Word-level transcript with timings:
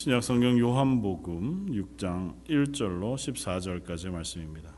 신약 0.00 0.22
성경 0.22 0.56
요한복음 0.56 1.72
6장 1.72 2.44
1절로 2.44 3.16
14절까지 3.16 4.10
말씀입니다. 4.10 4.72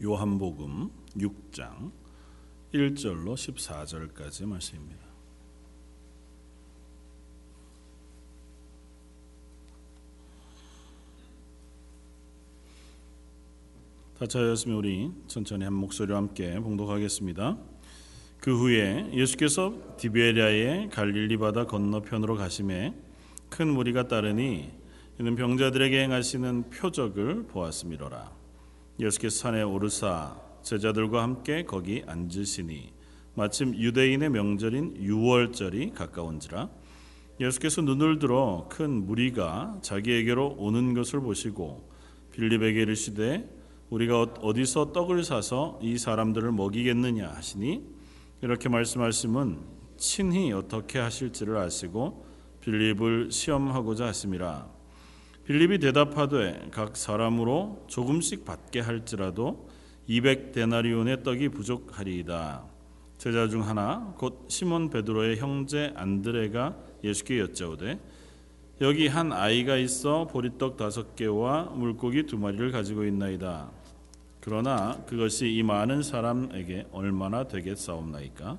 요한복음 0.00 0.88
6장 1.16 1.90
1절로 2.72 3.34
14절까지 3.34 4.46
말씀입니다. 4.46 5.13
다 14.18 14.26
차였으면 14.28 14.76
우리 14.76 15.10
천천히 15.26 15.64
한 15.64 15.72
목소리와 15.72 16.18
함께 16.18 16.60
봉독하겠습니다. 16.60 17.58
그 18.38 18.56
후에 18.56 19.10
예수께서 19.12 19.74
디베리아의 19.96 20.90
갈릴리 20.90 21.36
바다 21.36 21.66
건너편으로 21.66 22.36
가심에 22.36 22.94
큰 23.48 23.68
무리가 23.74 24.06
따르니 24.06 24.70
이는 25.18 25.34
병자들에게 25.34 26.00
행하시는 26.00 26.70
표적을 26.70 27.48
보았음이로라. 27.48 28.30
예수께서 29.00 29.36
산에 29.36 29.62
오르사 29.62 30.40
제자들과 30.62 31.20
함께 31.20 31.64
거기 31.64 32.04
앉으시니 32.06 32.92
마침 33.34 33.74
유대인의 33.74 34.30
명절인 34.30 34.96
유월절이 34.96 35.90
가까운지라 35.90 36.70
예수께서 37.40 37.82
눈을 37.82 38.20
들어 38.20 38.68
큰 38.70 39.06
무리가 39.06 39.80
자기에게로 39.82 40.54
오는 40.56 40.94
것을 40.94 41.20
보시고 41.20 41.90
빌립에게 42.30 42.82
이르시되 42.82 43.53
우리가 43.94 44.22
어디서 44.40 44.92
떡을 44.92 45.22
사서 45.22 45.78
이 45.80 45.98
사람들을 45.98 46.50
먹이겠느냐 46.50 47.28
하시니 47.28 47.84
이렇게 48.42 48.68
말씀하심은 48.68 49.58
친히 49.96 50.52
어떻게 50.52 50.98
하실지를 50.98 51.56
아시고 51.56 52.26
빌립을 52.60 53.30
시험하고자 53.30 54.06
하심이라 54.06 54.68
빌립이 55.44 55.78
대답하되 55.78 56.70
각 56.72 56.96
사람으로 56.96 57.84
조금씩 57.86 58.44
받게 58.44 58.80
할지라도 58.80 59.68
200 60.08 60.50
데나리온의 60.50 61.22
떡이 61.22 61.50
부족하리이다 61.50 62.64
제자 63.16 63.48
중 63.48 63.66
하나 63.66 64.12
곧 64.18 64.46
시몬 64.48 64.90
베드로의 64.90 65.36
형제 65.36 65.92
안드레가 65.94 66.76
예수께 67.04 67.38
여짜오되 67.38 68.00
여기 68.80 69.06
한 69.06 69.32
아이가 69.32 69.76
있어 69.76 70.26
보리떡 70.26 70.76
다섯 70.76 71.14
개와 71.14 71.66
물고기 71.76 72.24
두 72.24 72.36
마리를 72.36 72.72
가지고 72.72 73.04
있나이다. 73.04 73.83
그러나 74.44 75.02
그것이 75.06 75.54
이 75.54 75.62
많은 75.62 76.02
사람에게 76.02 76.88
얼마나 76.92 77.48
되겠사옵나이까? 77.48 78.58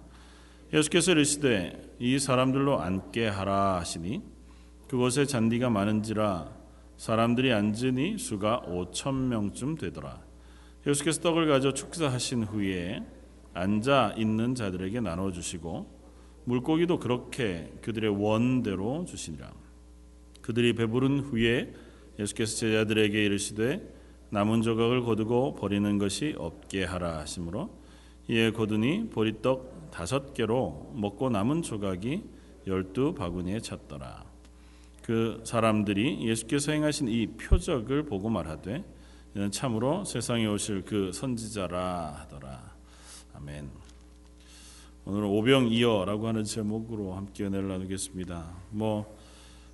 예수께서 0.74 1.12
이르시되 1.12 1.96
이 2.00 2.18
사람들로 2.18 2.82
앉게 2.82 3.28
하라 3.28 3.76
하시니 3.76 4.24
그곳에 4.88 5.28
잔디가 5.28 5.70
많은지라 5.70 6.50
사람들이 6.98 7.54
앉으니 7.54 8.18
수가 8.18 8.62
오천 8.62 9.30
명쯤 9.30 9.76
되더라. 9.76 10.24
예수께서 10.88 11.22
떡을 11.22 11.48
가져 11.48 11.72
축사하신 11.72 12.46
후에 12.46 13.04
앉아 13.54 14.16
있는 14.18 14.56
자들에게 14.56 15.02
나눠 15.02 15.32
주시고 15.32 15.86
물고기도 16.46 16.98
그렇게 16.98 17.72
그들의 17.84 18.10
원대로 18.10 19.06
주시니라. 19.06 19.54
그들이 20.42 20.74
배부른 20.74 21.20
후에 21.20 21.76
예수께서 22.18 22.56
제자들에게 22.56 23.24
이르시되 23.24 23.95
남은 24.30 24.62
조각을 24.62 25.04
거두고 25.04 25.56
버리는 25.56 25.98
것이 25.98 26.36
없게 26.38 26.84
하라 26.84 27.20
하시므로 27.20 27.70
이에 28.28 28.52
거두니 28.52 29.10
보리떡 29.10 29.92
다섯 29.92 30.34
개로 30.34 30.92
먹고 30.96 31.30
남은 31.30 31.62
조각이 31.62 32.24
열두 32.68 33.14
바구니에 33.14 33.60
찼더라. 33.60 34.26
그 35.04 35.42
사람들이 35.46 36.28
예수께서 36.28 36.72
행하신 36.72 37.08
이 37.08 37.28
표적을 37.28 38.04
보고 38.04 38.30
말하되 38.30 38.84
이는 39.36 39.52
참으로 39.52 40.04
세상에 40.04 40.48
오실 40.48 40.84
그 40.84 41.12
선지자라 41.14 42.16
하더라. 42.22 42.74
아멘. 43.36 43.70
오늘 45.06 45.26
오병이어라고 45.26 46.28
하는 46.28 46.44
제목으로 46.44 47.14
함께 47.14 47.46
은혜를 47.46 47.68
나누겠습니다. 47.68 48.56
뭐 48.72 49.16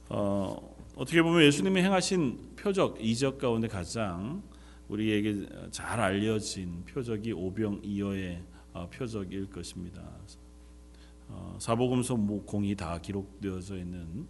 어, 0.09 0.70
어떻게 0.95 1.21
보면 1.21 1.43
예수님이 1.43 1.81
행하신 1.81 2.55
표적 2.57 2.97
이적 3.03 3.37
가운데 3.37 3.67
가장 3.67 4.43
우리에게 4.89 5.47
잘 5.71 5.99
알려진 6.01 6.83
표적이 6.85 7.31
오병이어의 7.31 8.43
어, 8.73 8.89
표적일 8.89 9.49
것입니다. 9.49 10.01
어, 11.29 11.55
사복음서 11.59 12.15
공이 12.15 12.75
다 12.75 12.99
기록되어져 12.99 13.77
있는 13.77 14.27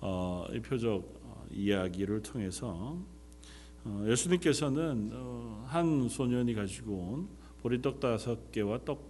어, 0.00 0.46
이 0.52 0.60
표적 0.60 1.02
이야기를 1.50 2.22
통해서 2.22 2.96
예수님께서는 4.06 5.12
한 5.66 6.08
소년이 6.08 6.54
가지고 6.54 6.92
온 6.92 7.28
보리떡 7.60 7.98
다섯 7.98 8.52
개와 8.52 8.80
떡 8.84 9.08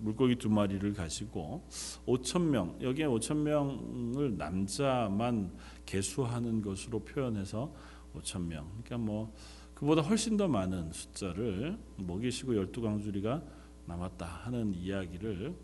물고기 0.00 0.36
두 0.36 0.48
마리를 0.48 0.92
가지고 0.92 1.66
5천 2.06 2.42
명 2.42 2.76
여기에 2.80 3.06
5천 3.06 3.36
명을 3.38 4.36
남자만 4.36 5.52
개수하는 5.86 6.62
것으로 6.62 7.00
표현해서 7.00 7.74
5천 8.14 8.46
명. 8.46 8.68
그러니까 8.82 8.98
뭐 8.98 9.34
그보다 9.74 10.02
훨씬 10.02 10.36
더 10.36 10.48
많은 10.48 10.92
숫자를 10.92 11.78
먹이시고 11.96 12.56
열두 12.56 12.80
강주리가 12.80 13.42
남았다 13.86 14.26
하는 14.26 14.74
이야기를 14.74 15.54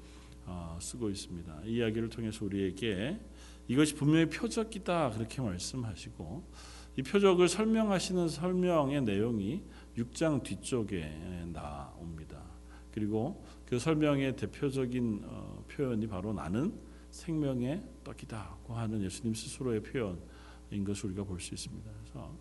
어, 0.47 0.79
쓰고 0.81 1.11
있습니다. 1.11 1.63
이 1.65 1.77
이야기를 1.77 2.09
통해서 2.11 2.45
우리에게 2.45 3.19
이것이 3.67 3.95
분명히 3.95 4.29
표적이다 4.29 5.11
그렇게 5.11 5.41
말씀하시고 5.41 6.45
이 6.97 7.03
표적을 7.03 7.49
설명하시는 7.49 8.29
설명의 8.29 9.03
내용이 9.03 9.63
6장 9.97 10.43
뒤쪽에 10.43 11.05
나옵니다. 11.53 12.43
그리고 12.93 13.45
그 13.67 13.79
설명의 13.79 14.37
대표적인 14.37 15.23
어, 15.25 15.65
표현이 15.69 16.07
바로 16.07 16.33
나는 16.33 16.73
생명의 17.11 17.83
떡이다고 18.03 18.75
하는 18.75 19.03
예수님 19.03 19.35
스스로의 19.35 19.83
표현인 19.83 20.85
것을 20.85 21.07
우리가 21.07 21.25
볼 21.25 21.41
수 21.41 21.55
있습니다. 21.55 21.91
그래서 22.01 22.35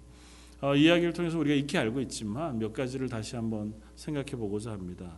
어, 0.62 0.75
이야기를 0.75 1.13
통해서 1.13 1.38
우리가 1.39 1.56
익히 1.56 1.78
알고 1.78 2.00
있지만 2.01 2.57
몇 2.57 2.72
가지를 2.73 3.09
다시 3.09 3.35
한번 3.35 3.73
생각해 3.95 4.31
보고자 4.31 4.72
합니다. 4.72 5.16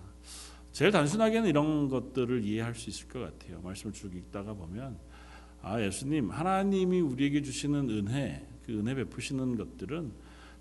제일 0.72 0.92
단순하게는 0.92 1.48
이런 1.48 1.88
것들을 1.88 2.44
이해할 2.44 2.76
수 2.76 2.90
있을 2.90 3.08
것 3.08 3.20
같아요. 3.20 3.62
말씀을 3.62 3.94
쭉 3.94 4.14
읽다가 4.14 4.54
보면 4.54 4.98
아 5.62 5.82
예수님 5.82 6.30
하나님이 6.32 7.00
우리에게 7.00 7.42
주시는 7.42 7.90
은혜 7.90 8.46
그 8.66 8.78
은혜 8.78 8.94
베푸시는 8.96 9.56
것들은 9.56 10.12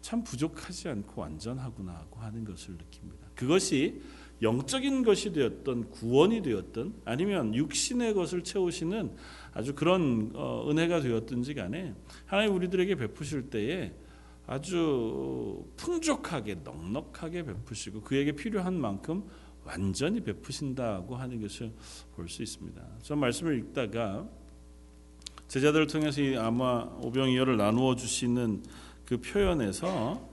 참 0.02 0.22
부족하지 0.22 0.90
않고 0.90 1.22
완전하구나 1.22 1.92
하고 1.92 2.20
하는 2.20 2.44
것을 2.44 2.74
느낍니다. 2.74 3.26
그것이 3.34 4.02
영적인 4.42 5.04
것이 5.04 5.32
되었던 5.32 5.90
구원이 5.90 6.42
되었던 6.42 6.94
아니면 7.04 7.54
육신의 7.54 8.14
것을 8.14 8.42
채우시는 8.42 9.14
아주 9.52 9.74
그런 9.74 10.32
어, 10.34 10.68
은혜가 10.68 11.00
되었든지 11.00 11.54
간에 11.54 11.94
하나님 12.26 12.54
우리들에게 12.54 12.94
베푸실 12.96 13.50
때에 13.50 13.92
아주 14.46 15.64
풍족하게 15.76 16.56
넉넉하게 16.64 17.44
베푸시고 17.44 18.02
그에게 18.02 18.32
필요한 18.32 18.78
만큼 18.78 19.24
완전히 19.64 20.20
베푸신다고 20.20 21.16
하는 21.16 21.40
것을 21.40 21.72
볼 22.14 22.28
수 22.28 22.42
있습니다. 22.42 22.82
저 23.02 23.16
말씀을 23.16 23.58
읽다가 23.58 24.28
제자들을 25.48 25.86
통해서 25.86 26.20
아마 26.40 26.82
오병이어를 27.00 27.56
나누어 27.56 27.94
주시는 27.94 28.62
그 29.06 29.18
표현에서 29.18 30.28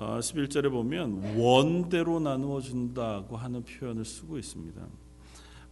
11절에 0.00 0.66
어, 0.66 0.70
보면 0.70 1.36
원대로 1.36 2.20
나누어 2.20 2.60
준다고 2.60 3.36
하는 3.36 3.62
표현을 3.62 4.04
쓰고 4.04 4.38
있습니다. 4.38 4.80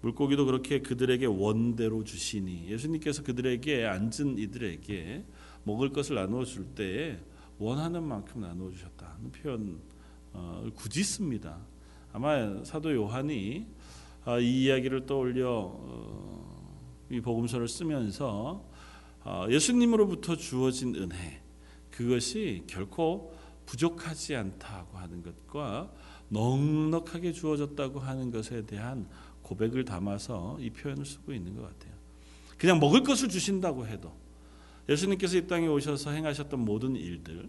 물고기도 0.02 0.44
그렇게 0.44 0.80
그들에게 0.80 1.26
원대로 1.26 2.04
주시니 2.04 2.68
예수님께서 2.68 3.22
그들에게 3.22 3.86
앉은 3.86 4.38
이들에게 4.38 5.24
먹을 5.64 5.90
것을 5.92 6.16
나누어 6.16 6.44
줄 6.44 6.66
때에 6.66 7.18
원하는 7.58 8.02
만큼 8.04 8.42
나누어 8.42 8.70
주셨다는 8.70 9.32
표현을 9.32 9.78
굳이 10.74 11.02
씁니다. 11.02 11.58
아마 12.12 12.62
사도 12.64 12.94
요한이 12.94 13.66
아, 14.24 14.38
이 14.38 14.64
이야기를 14.64 15.06
떠올려 15.06 15.48
어, 15.50 17.04
이 17.10 17.20
복음서를 17.20 17.66
쓰면서 17.66 18.62
아, 19.24 19.46
예수님으로부터 19.48 20.36
주어진 20.36 20.94
은혜 20.96 21.40
그것이 21.90 22.64
결코 22.66 23.37
부족하지 23.68 24.34
않다고 24.34 24.96
하는 24.96 25.22
것과 25.22 25.92
넉넉하게 26.30 27.32
주어졌다고 27.32 28.00
하는 28.00 28.30
것에 28.30 28.64
대한 28.64 29.06
고백을 29.42 29.84
담아서 29.84 30.56
이 30.58 30.70
표현을 30.70 31.04
쓰고 31.04 31.34
있는 31.34 31.54
것 31.54 31.62
같아요. 31.62 31.92
그냥 32.56 32.80
먹을 32.80 33.02
것을 33.02 33.28
주신다고 33.28 33.86
해도 33.86 34.16
예수님께서 34.88 35.36
이 35.36 35.46
땅에 35.46 35.66
오셔서 35.66 36.12
행하셨던 36.12 36.60
모든 36.60 36.96
일들 36.96 37.48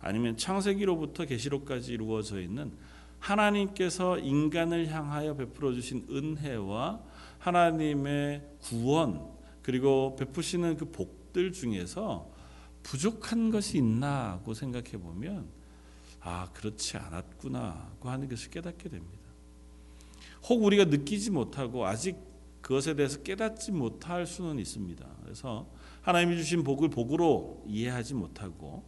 아니면 0.00 0.36
창세기로부터 0.36 1.24
계시록까지 1.26 1.92
이루어져 1.92 2.40
있는 2.40 2.72
하나님께서 3.20 4.18
인간을 4.18 4.88
향하여 4.88 5.36
베풀어 5.36 5.72
주신 5.72 6.04
은혜와 6.10 7.00
하나님의 7.38 8.42
구원 8.60 9.30
그리고 9.62 10.16
베푸시는 10.16 10.76
그 10.78 10.90
복들 10.90 11.52
중에서 11.52 12.28
부족한 12.82 13.50
것이 13.50 13.78
있나고 13.78 14.54
생각해 14.54 14.92
보면 14.92 15.59
아 16.20 16.48
그렇지 16.52 16.96
않았구나 16.96 17.92
고 18.00 18.10
하는 18.10 18.28
것을 18.28 18.50
깨닫게 18.50 18.88
됩니다. 18.88 19.20
혹 20.48 20.62
우리가 20.62 20.84
느끼지 20.84 21.30
못하고 21.30 21.86
아직 21.86 22.16
그것에 22.60 22.94
대해서 22.94 23.22
깨닫지 23.22 23.72
못할 23.72 24.26
수는 24.26 24.58
있습니다. 24.58 25.06
그래서 25.22 25.66
하나님이 26.02 26.36
주신 26.36 26.62
복을 26.62 26.90
복으로 26.90 27.64
이해하지 27.66 28.14
못하고 28.14 28.84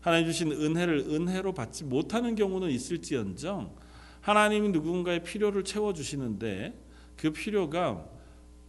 하나님 0.00 0.26
주신 0.26 0.52
은혜를 0.52 1.06
은혜로 1.10 1.52
받지 1.52 1.84
못하는 1.84 2.34
경우는 2.34 2.70
있을지언정 2.70 3.74
하나님이 4.20 4.68
누군가의 4.70 5.22
필요를 5.24 5.64
채워 5.64 5.92
주시는데 5.92 6.80
그 7.16 7.32
필요가 7.32 8.04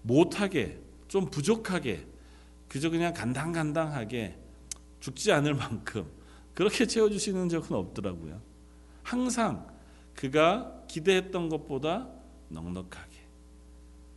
못하게 0.02 0.80
좀 1.08 1.30
부족하게 1.30 2.06
그저 2.68 2.90
그냥 2.90 3.14
간당간당하게 3.14 4.38
죽지 5.00 5.32
않을 5.32 5.54
만큼 5.54 6.17
그렇게 6.58 6.88
채워 6.88 7.08
주시는 7.08 7.50
적은 7.50 7.78
없더라고요. 7.78 8.42
항상 9.04 9.68
그가 10.16 10.82
기대했던 10.88 11.50
것보다 11.50 12.10
넉넉하게 12.50 13.16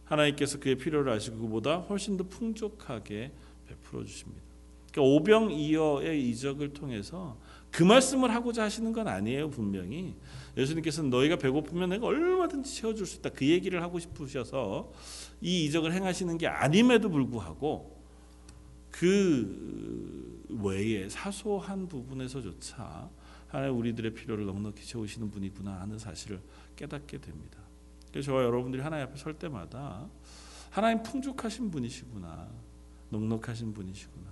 하나님께서 0.06 0.58
그의 0.58 0.78
필요를 0.78 1.12
아시고 1.12 1.36
그보다 1.36 1.80
훨씬 1.80 2.16
더 2.16 2.24
풍족하게 2.24 3.32
베풀어 3.68 4.04
주십니다. 4.04 4.40
그러니까 4.90 5.14
오병이어의 5.16 6.30
이적을 6.30 6.72
통해서 6.72 7.36
그 7.70 7.82
말씀을 7.82 8.34
하고자 8.34 8.62
하시는 8.62 8.90
건 8.94 9.06
아니에요 9.06 9.50
분명히 9.50 10.16
예수님께서는 10.56 11.10
너희가 11.10 11.36
배고프면 11.36 11.90
내가 11.90 12.06
얼마든지 12.06 12.74
채워줄 12.74 13.04
수 13.04 13.18
있다 13.18 13.28
그 13.28 13.46
얘기를 13.46 13.82
하고 13.82 13.98
싶으셔서 13.98 14.90
이 15.42 15.66
이적을 15.66 15.92
행하시는 15.92 16.38
게 16.38 16.46
아님에도 16.46 17.10
불구하고 17.10 17.99
그 18.90 20.46
외에 20.48 21.08
사소한 21.08 21.88
부분에서조차 21.88 23.10
하나님 23.48 23.78
우리들의 23.78 24.14
필요를 24.14 24.46
넉넉히 24.46 24.84
채우시는 24.84 25.30
분이구나 25.30 25.80
하는 25.80 25.98
사실을 25.98 26.40
깨닫게 26.76 27.18
됩니다. 27.18 27.58
그래서 28.10 28.26
저와 28.26 28.44
여러분들이 28.44 28.82
하나님 28.82 29.06
앞에 29.06 29.16
설 29.16 29.34
때마다 29.34 30.08
하나님 30.70 31.02
풍족하신 31.02 31.70
분이시구나 31.70 32.48
넉넉하신 33.10 33.74
분이시구나 33.74 34.28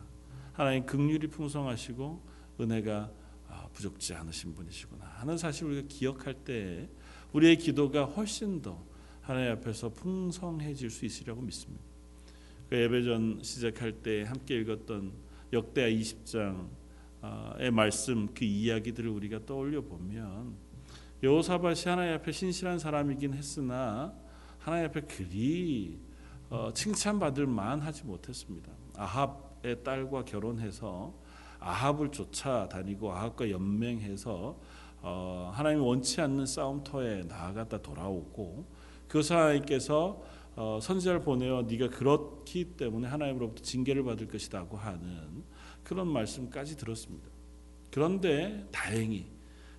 하나님 0.53 0.87
긍휼이 0.87 1.29
풍성하시고 1.29 2.23
은혜가 2.61 3.11
아, 3.49 3.69
부족지 3.73 4.15
않으신 4.15 4.55
분이시구나 4.55 5.05
하는 5.05 5.39
사실을 5.39 5.73
우리가 5.73 5.89
기억할 5.89 6.35
때 6.35 6.89
우리의 7.33 7.57
기도가 7.57 8.05
훨씬 8.05 8.61
더 8.63 8.85
하나님 9.21 9.53
앞에서 9.53 9.91
풍성해질 9.91 10.91
수 10.91 11.05
있으리라고 11.05 11.43
믿습니다. 11.43 11.88
그 12.69 12.77
예배전 12.77 13.41
시작할 13.43 13.93
때 13.93 14.25
함께 14.25 14.57
읽었던 14.57 15.13
역대하 15.53 15.89
20장의 15.89 17.71
말씀 17.73 18.29
그 18.35 18.45
이야기들을 18.45 19.09
우리가 19.09 19.47
떠올려 19.47 19.81
보면 19.81 20.55
여호사밧이 21.23 21.85
하나님 21.87 22.15
앞에 22.15 22.31
신실한 22.31 22.79
사람이긴 22.79 23.33
했으나 23.33 24.15
하나님 24.59 24.87
앞에 24.87 25.01
그리 25.03 25.99
어, 26.51 26.71
칭찬받을 26.73 27.47
만하지 27.47 28.05
못했습니다. 28.05 28.71
아합의 28.97 29.83
딸과 29.83 30.25
결혼해서 30.25 31.15
아합을 31.61 32.11
쫓아다니고 32.11 33.13
아합과 33.13 33.51
연맹해서 33.51 34.59
어, 35.01 35.51
하나님 35.55 35.83
원치 35.83 36.21
않는 36.21 36.45
싸움터에 36.47 37.23
나아갔다 37.25 37.81
돌아오고 37.81 38.67
그 39.09 39.21
하나님께서 39.21 40.23
어, 40.61 40.81
선지자를 40.83 41.21
보내어 41.21 41.63
네가 41.63 41.89
그렇기 41.91 42.77
때문에 42.77 43.07
하나님으로부터 43.07 43.63
징계를 43.63 44.03
받을 44.03 44.27
것이다고 44.27 44.77
하는 44.77 45.45
그런 45.85 46.09
말씀까지 46.09 46.77
들었습니다. 46.77 47.29
그런데 47.93 48.67
다행히 48.73 49.31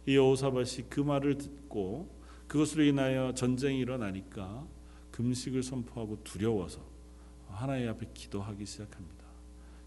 이 0.05 0.15
여호사밧이 0.15 0.85
그 0.89 1.01
말을 1.01 1.37
듣고 1.37 2.17
그것으로 2.47 2.85
인하여 2.85 3.33
전쟁이 3.33 3.79
일어나니까 3.79 4.65
금식을 5.11 5.63
선포하고 5.63 6.23
두려워서 6.23 6.79
하나님 7.49 7.89
앞에 7.89 8.11
기도하기 8.13 8.65
시작합니다. 8.65 9.25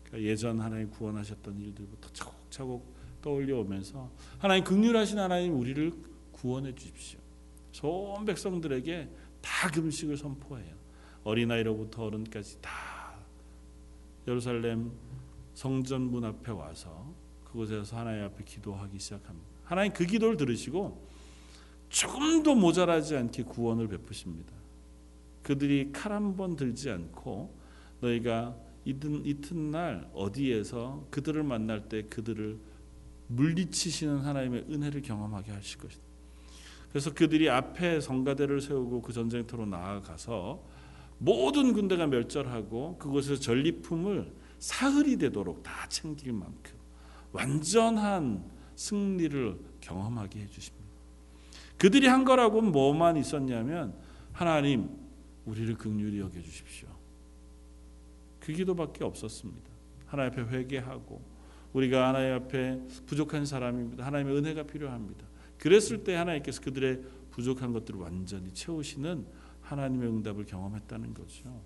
그러니까 0.04 0.30
예전 0.30 0.60
하나님 0.60 0.90
구원하셨던 0.90 1.58
일들부터 1.58 2.10
차곡차곡 2.12 2.94
떠올려 3.22 3.60
오면서 3.60 4.10
하나님 4.38 4.62
극률하신 4.62 5.18
하나님 5.18 5.58
우리를 5.58 5.90
구원해 6.32 6.74
주십시오. 6.74 7.18
온 7.82 8.26
백성들에게 8.26 9.08
다 9.40 9.70
금식을 9.70 10.18
선포해요. 10.18 10.81
어린아이로부터 11.24 12.04
어른까지 12.04 12.58
다 12.60 12.70
예루살렘 14.26 14.90
성전 15.54 16.02
문 16.02 16.24
앞에 16.24 16.50
와서 16.52 17.12
그곳에서 17.44 17.96
하나님 17.98 18.24
앞에 18.24 18.44
기도하기 18.44 18.98
시작합니다. 18.98 19.48
하나님 19.64 19.92
그 19.92 20.04
기도를 20.06 20.36
들으시고 20.36 21.06
조금도 21.88 22.54
모자라지 22.54 23.16
않게 23.16 23.44
구원을 23.44 23.88
베푸십니다. 23.88 24.52
그들이 25.42 25.90
칼 25.92 26.12
한 26.12 26.36
번 26.36 26.56
들지 26.56 26.90
않고 26.90 27.54
너희가 28.00 28.56
이든 28.84 29.24
이튿날 29.26 30.08
어디에서 30.14 31.06
그들을 31.10 31.42
만날 31.42 31.88
때 31.88 32.02
그들을 32.02 32.58
물리치시는 33.28 34.18
하나님의 34.20 34.66
은혜를 34.70 35.02
경험하게 35.02 35.52
하실 35.52 35.78
것이다. 35.78 36.02
그래서 36.90 37.12
그들이 37.14 37.48
앞에 37.48 38.00
성가대를 38.00 38.60
세우고 38.60 39.02
그 39.02 39.12
전쟁터로 39.12 39.66
나아가서 39.66 40.62
모든 41.22 41.72
군대가 41.72 42.06
멸절하고 42.08 42.98
그곳에서 42.98 43.40
전리품을 43.40 44.32
사흘이 44.58 45.18
되도록 45.18 45.62
다 45.62 45.86
챙길 45.88 46.32
만큼 46.32 46.74
완전한 47.30 48.44
승리를 48.74 49.56
경험하게 49.80 50.40
해주십니다. 50.40 50.82
그들이 51.78 52.08
한 52.08 52.24
거라고 52.24 52.60
뭐만 52.60 53.16
있었냐면 53.16 53.94
하나님 54.32 54.90
우리를 55.44 55.76
극률히 55.76 56.18
여겨 56.18 56.40
주십시오. 56.42 56.88
그 58.40 58.52
기도밖에 58.52 59.04
없었습니다. 59.04 59.70
하나님 60.06 60.32
앞에 60.32 60.56
회개하고 60.56 61.22
우리가 61.72 62.08
하나님 62.08 62.34
앞에 62.34 62.80
부족한 63.06 63.46
사람입니다. 63.46 64.04
하나님의 64.04 64.36
은혜가 64.38 64.64
필요합니다. 64.64 65.24
그랬을 65.58 66.02
때 66.02 66.16
하나님께서 66.16 66.60
그들의 66.62 67.00
부족한 67.30 67.72
것들을 67.72 68.00
완전히 68.00 68.52
채우시는 68.52 69.24
하나님의 69.72 70.08
응답을 70.08 70.46
경험했다는 70.46 71.14
거죠. 71.14 71.60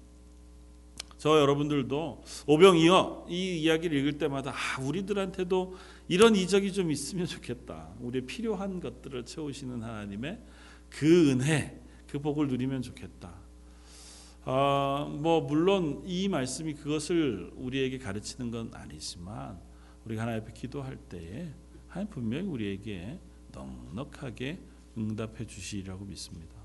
저 1.18 1.40
여러분들도 1.40 2.22
오병이어 2.46 3.26
이 3.30 3.62
이야기를 3.62 3.98
읽을 3.98 4.18
때마다 4.18 4.52
아, 4.52 4.80
우리들한테도 4.80 5.76
이런 6.08 6.36
이적이 6.36 6.72
좀 6.72 6.90
있으면 6.90 7.26
좋겠다. 7.26 7.94
우리의 8.00 8.26
필요한 8.26 8.80
것들을 8.80 9.25
채우시는 9.25 9.82
하나님의 9.82 10.40
그 10.90 11.30
은혜, 11.30 11.80
그 12.06 12.20
복을 12.20 12.48
누리면 12.48 12.82
좋겠다. 12.82 13.34
아, 14.44 15.08
뭐 15.10 15.40
물론 15.40 16.02
이 16.04 16.28
말씀이 16.28 16.75
그것을 16.75 17.50
우리에게 17.56 17.98
가르치는 17.98 18.50
건 18.50 18.70
아니지만 18.75 19.58
우리가 20.04 20.22
하나님 20.22 20.42
앞에 20.42 20.52
기도할 20.52 20.96
때에 20.96 21.52
하나님 21.88 22.10
분명히 22.10 22.46
우리에게 22.46 23.18
넉넉하게 23.52 24.60
응답해 24.96 25.46
주시리라고 25.46 26.04
믿습니다. 26.04 26.55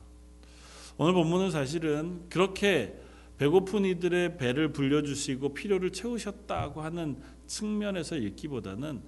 오늘 1.01 1.13
본문은 1.15 1.49
사실은 1.49 2.29
그렇게 2.29 2.95
배고픈 3.39 3.85
이들의 3.85 4.37
배를 4.37 4.71
불려주시고 4.71 5.55
필요를 5.55 5.89
채우셨다고 5.89 6.83
하는 6.83 7.19
측면에서 7.47 8.17
읽기보다는 8.17 9.01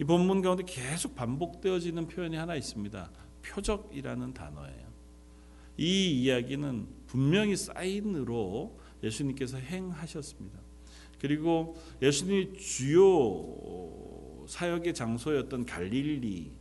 이 0.00 0.02
본문 0.02 0.42
가운데 0.42 0.64
계속 0.66 1.14
반복되어지는 1.14 2.08
표현이 2.08 2.34
하나 2.34 2.56
있습니다. 2.56 3.12
표적이라는 3.42 4.34
단어예요. 4.34 4.88
이 5.76 6.20
이야기는 6.20 6.88
분명히 7.06 7.54
사인으로 7.54 8.80
예수님께서 9.04 9.58
행하셨습니다. 9.58 10.58
그리고 11.20 11.76
예수님이 12.02 12.54
주요 12.54 14.44
사역의 14.48 14.94
장소였던 14.94 15.64
갈릴리 15.64 16.50
어, 16.50 16.55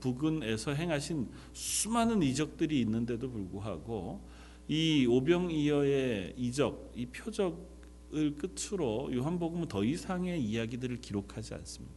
부근에서 0.00 0.72
행하신 0.72 1.28
수많은 1.52 2.22
이적들이 2.22 2.80
있는데도 2.80 3.30
불구하고 3.30 4.20
이 4.68 5.06
오병이어의 5.06 6.34
이적, 6.36 6.92
이 6.94 7.06
표적을 7.06 8.36
끝으로 8.36 9.10
요한복음은 9.12 9.68
더 9.68 9.84
이상의 9.84 10.42
이야기들을 10.42 11.00
기록하지 11.00 11.54
않습니다. 11.54 11.94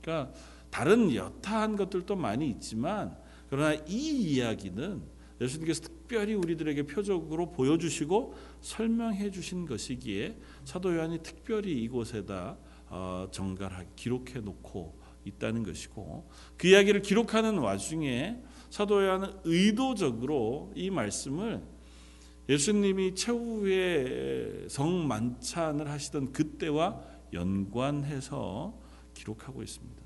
그러니까 0.00 0.34
다른 0.70 1.14
여타한 1.14 1.76
것들도 1.76 2.16
많이 2.16 2.48
있지만 2.50 3.16
그러나 3.48 3.74
이 3.86 4.34
이야기는 4.34 5.02
예수님께서 5.40 5.82
특별히 5.82 6.34
우리들에게 6.34 6.84
표적으로 6.84 7.50
보여주시고 7.50 8.34
설명해 8.60 9.30
주신 9.30 9.66
것이기에 9.66 10.36
사도 10.64 10.94
요한이 10.94 11.22
특별히 11.22 11.82
이곳에다 11.82 12.56
어, 12.88 13.28
정갈하게 13.30 13.88
기록해 13.96 14.40
놓고 14.40 15.03
있다는 15.24 15.62
것이고 15.62 16.28
그 16.56 16.68
이야기를 16.68 17.02
기록하는 17.02 17.58
와중에 17.58 18.40
사도 18.70 19.04
요한은 19.04 19.32
의도적으로 19.44 20.72
이 20.74 20.90
말씀을 20.90 21.62
예수님이 22.48 23.14
최후의 23.14 24.66
성만찬을 24.68 25.88
하시던 25.88 26.32
그때와 26.32 27.00
연관해서 27.32 28.78
기록하고 29.14 29.62
있습니다. 29.62 30.02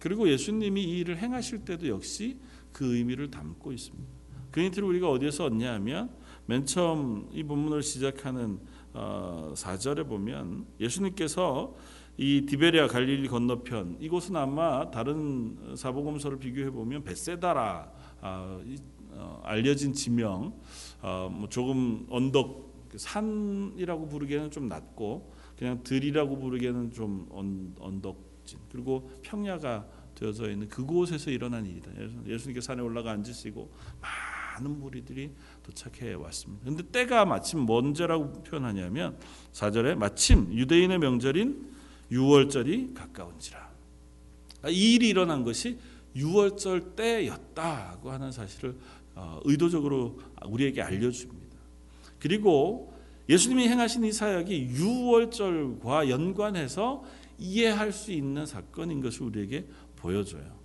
그리고 0.00 0.28
예수님이 0.28 0.82
이 0.84 0.98
일을 0.98 1.18
행하실 1.18 1.64
때도 1.64 1.88
역시 1.88 2.38
그 2.72 2.96
의미를 2.96 3.30
담고 3.30 3.72
있습니다. 3.72 4.16
그 4.50 4.60
힌트를 4.60 4.88
우리가 4.88 5.10
어디에서 5.10 5.46
얻냐 5.46 5.72
하면 5.74 6.10
맨 6.46 6.64
처음 6.64 7.28
이 7.32 7.42
본문을 7.42 7.82
시작하는 7.82 8.58
어, 8.92 9.52
4절에 9.54 10.08
보면 10.08 10.66
예수님께서 10.80 11.74
이 12.18 12.46
디베리아 12.46 12.86
갈릴리 12.86 13.28
건너편 13.28 13.98
이곳은 14.00 14.36
아마 14.36 14.90
다른 14.90 15.74
사복음서를 15.76 16.38
비교해 16.38 16.70
보면 16.70 17.04
베세다라 17.04 17.92
아, 18.22 18.60
어, 19.10 19.40
알려진 19.44 19.92
지명 19.92 20.58
어, 21.02 21.28
뭐 21.30 21.48
조금 21.48 22.06
언덕 22.08 22.88
산이라고 22.96 24.08
부르기에는 24.08 24.50
좀 24.50 24.68
낮고 24.68 25.34
그냥 25.58 25.82
들이라고 25.82 26.38
부르기에는 26.38 26.90
좀 26.92 27.26
언, 27.30 27.74
언덕진 27.78 28.58
그리고 28.70 29.10
평야가 29.22 29.86
되어져 30.14 30.50
있는 30.50 30.68
그곳에서 30.68 31.30
일어난 31.30 31.66
일이다. 31.66 31.90
예수님께 32.26 32.62
산에 32.62 32.80
올라가 32.80 33.10
앉으시고 33.12 33.70
많은 34.00 34.80
무리들이 34.80 35.32
도착해 35.62 36.14
왔습니다. 36.14 36.64
근데 36.64 36.82
때가 36.82 37.26
마침 37.26 37.68
언제라고 37.68 38.42
표현하냐면 38.42 39.18
4절에 39.52 39.94
마침 39.94 40.52
유대인의 40.52 40.98
명절인 40.98 41.75
6월절이 42.10 42.94
가까운지라. 42.94 43.70
이 44.68 44.94
일이 44.94 45.08
일어난 45.08 45.44
것이 45.44 45.78
6월절 46.14 46.96
때였다고 46.96 48.10
하는 48.10 48.32
사실을 48.32 48.76
어, 49.14 49.40
의도적으로 49.44 50.18
우리에게 50.46 50.82
알려줍니다. 50.82 51.56
그리고 52.18 52.92
예수님이 53.28 53.68
행하신 53.68 54.04
이 54.04 54.12
사역이 54.12 54.72
6월절과 54.74 56.08
연관해서 56.08 57.04
이해할 57.38 57.92
수 57.92 58.12
있는 58.12 58.46
사건인 58.46 59.00
것을 59.00 59.22
우리에게 59.22 59.66
보여줘요. 59.96 60.55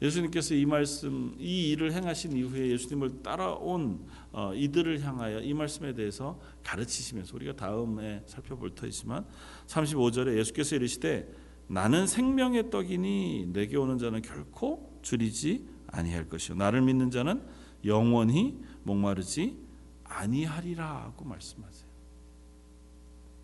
예수님께서 0.00 0.54
이 0.54 0.64
말씀, 0.64 1.34
이 1.38 1.70
일을 1.70 1.92
행하신 1.92 2.36
이후에 2.36 2.68
예수님을 2.68 3.22
따라온 3.22 4.06
어, 4.32 4.52
이들을 4.54 5.00
향하여 5.00 5.40
이 5.40 5.52
말씀에 5.54 5.94
대해서 5.94 6.40
가르치시면서 6.62 7.34
우리가 7.36 7.54
다음에 7.56 8.22
살펴볼 8.26 8.74
터이지만 8.74 9.26
35절에 9.66 10.36
예수께서 10.38 10.76
이르시되 10.76 11.32
나는 11.66 12.06
생명의 12.06 12.70
떡이니 12.70 13.50
내게 13.52 13.76
오는 13.76 13.98
자는 13.98 14.22
결코 14.22 14.98
줄이지 15.02 15.68
아니할 15.88 16.28
것이요 16.28 16.56
나를 16.56 16.82
믿는 16.82 17.10
자는 17.10 17.42
영원히 17.84 18.58
목마르지 18.84 19.58
아니하리라고 20.04 21.24
말씀하세요. 21.24 21.88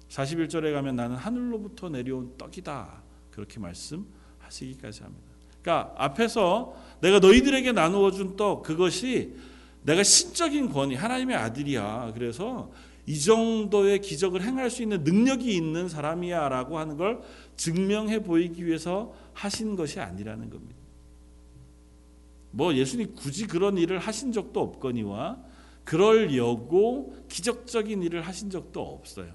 41절에 0.09 0.73
가면 0.73 0.97
나는 0.97 1.17
하늘로부터 1.17 1.89
내려온 1.89 2.37
떡이다. 2.39 3.03
그렇게 3.31 3.59
말씀하시기까지 3.59 5.03
합니다. 5.03 5.34
그러니까 5.65 5.95
앞에서 5.97 6.77
내가 7.01 7.19
너희들에게 7.21 7.73
나누어 7.73 8.11
준 8.11 8.37
떡 8.37 8.63
그것이 8.63 9.35
내가 9.83 10.03
신적인 10.03 10.69
권위 10.71 10.95
하나님의 10.95 11.37
아들이야. 11.37 12.13
그래서 12.15 12.71
이 13.07 13.19
정도의 13.19 14.01
기적을 14.01 14.43
행할 14.43 14.71
수 14.71 14.83
있는 14.83 15.05
능력이 15.05 15.55
있는 15.55 15.89
사람이야라고 15.89 16.79
하는 16.79 16.97
걸 16.97 17.21
증명해 17.57 18.23
보이기 18.23 18.65
위해서 18.65 19.15
하신 19.33 19.77
것이 19.77 20.01
아니라는 20.01 20.49
겁니다. 20.51 20.77
뭐 22.51 22.73
예수님 22.75 23.15
굳이 23.15 23.47
그런 23.47 23.77
일을 23.79 23.99
하신 23.99 24.33
적도 24.33 24.61
없거니와 24.61 25.39
그럴려고 25.85 27.17
기적적인 27.29 28.03
일을 28.03 28.23
하신 28.23 28.49
적도 28.51 28.81
없어요. 28.81 29.33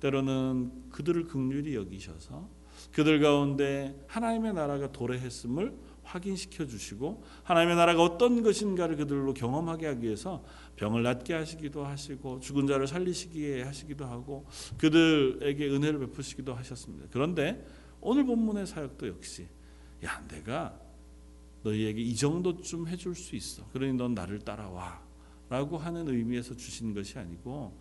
때로는 0.00 0.90
그들을 0.90 1.26
극률히 1.26 1.74
여기셔서 1.74 2.48
그들 2.92 3.20
가운데 3.20 3.94
하나님의 4.06 4.54
나라가 4.54 4.90
도래했음을 4.92 5.76
확인시켜 6.04 6.66
주시고 6.66 7.24
하나님의 7.42 7.76
나라가 7.76 8.02
어떤 8.02 8.42
것인가를 8.42 8.96
그들로 8.96 9.34
경험하게 9.34 9.86
하기 9.86 10.06
위해서 10.06 10.44
병을 10.76 11.02
낫게 11.02 11.34
하시기도 11.34 11.84
하시고 11.84 12.40
죽은 12.40 12.66
자를 12.66 12.86
살리시기에 12.86 13.62
하시기도 13.62 14.04
하고 14.04 14.46
그들에게 14.78 15.68
은혜를 15.68 16.00
베푸시기도 16.00 16.54
하셨습니다. 16.54 17.06
그런데 17.10 17.64
오늘 18.00 18.24
본문의 18.24 18.66
사역도 18.66 19.08
역시 19.08 19.48
야 20.04 20.22
내가 20.28 20.78
너희에게 21.62 22.00
이 22.00 22.14
정도쯤 22.14 22.88
해줄 22.88 23.14
수 23.14 23.34
있어. 23.34 23.66
그러니 23.72 23.94
넌 23.94 24.14
나를 24.14 24.40
따라와. 24.40 25.02
라고 25.48 25.76
하는 25.78 26.08
의미에서 26.08 26.56
주신 26.56 26.94
것이 26.94 27.18
아니고 27.18 27.78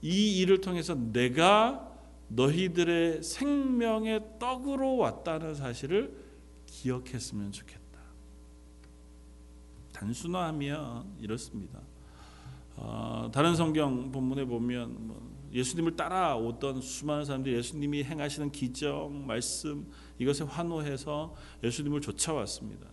이 0.00 0.38
일을 0.38 0.60
통해서 0.60 0.94
내가 0.94 1.91
너희들의 2.34 3.22
생명의 3.22 4.20
떡으로 4.38 4.96
왔다는 4.96 5.54
사실을 5.54 6.16
기억했으면 6.66 7.52
좋겠다. 7.52 7.82
단순화하면 9.92 11.16
이렇습니다. 11.20 11.80
어, 12.76 13.30
다른 13.32 13.54
성경 13.54 14.10
본문에 14.10 14.46
보면 14.46 15.06
뭐 15.06 15.32
예수님을 15.52 15.96
따라오던 15.96 16.80
수많은 16.80 17.26
사람들이 17.26 17.54
예수님이 17.56 18.04
행하시는 18.04 18.50
기적 18.50 19.12
말씀 19.12 19.86
이것에 20.18 20.44
환호해서 20.44 21.34
예수님을 21.62 22.00
쫓아왔습니다. 22.00 22.86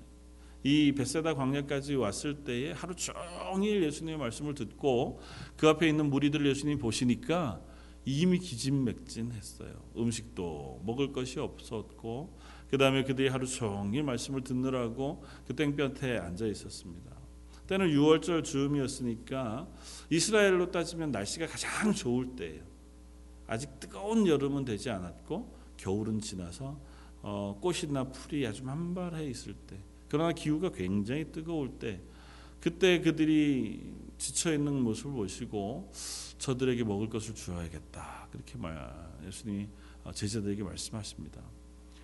이 0.63 0.91
베세다 0.91 1.36
광야까지 1.36 1.96
왔을 1.96 2.43
때에 2.43 2.74
하루 2.74 2.93
종일 2.93 3.81
예수님의 3.84 4.19
말씀을 4.19 4.55
듣고 4.55 5.22
그 5.55 5.69
앞에 5.69 5.88
있는 5.88 6.10
무리들을 6.10 6.46
예수님이 6.46 6.77
보시니까 6.77 7.62
이미 8.06 8.39
기진맥진했어요. 8.39 9.74
음식도 9.98 10.82
먹을 10.86 11.12
것이 11.12 11.39
없었고 11.39 12.38
그 12.70 12.77
다음에 12.77 13.03
그들이 13.03 13.29
하루 13.29 13.48
종일 13.48 14.03
말씀을 14.03 14.44
듣느라고 14.44 15.24
그 15.48 15.56
땡볕에 15.56 16.18
앉아 16.18 16.46
있었습니다. 16.48 17.12
때는 17.68 17.88
6월절 17.89 18.44
즈음이었으니까 18.44 19.68
이스라엘로 20.10 20.72
따지면 20.72 21.12
날씨가 21.12 21.48
가장 21.48 21.94
좋을 21.94 22.36
때예요. 22.36 22.63
아직 23.48 23.79
뜨거운 23.79 24.27
여름은 24.27 24.65
되지 24.65 24.89
않았고 24.89 25.56
겨울은 25.77 26.20
지나서 26.20 26.79
어, 27.22 27.60
꽃이나 27.62 28.06
풀이 28.06 28.46
아주 28.48 28.63
만발해 28.63 29.25
있을 29.25 29.53
때 29.53 29.77
그러나 30.08 30.32
기후가 30.32 30.72
굉장히 30.72 31.32
뜨거울 31.32 31.70
때 31.79 32.01
그때 32.60 33.00
그들이 33.00 33.94
지쳐 34.19 34.53
있는 34.53 34.81
모습을 34.83 35.13
보시고 35.13 35.91
저들에게 36.38 36.83
먹을 36.83 37.09
것을 37.09 37.33
주어야겠다. 37.33 38.27
그렇게 38.31 38.57
말 38.57 38.93
예수님이 39.25 39.67
제자들에게 40.13 40.61
말씀하십니다. 40.61 41.41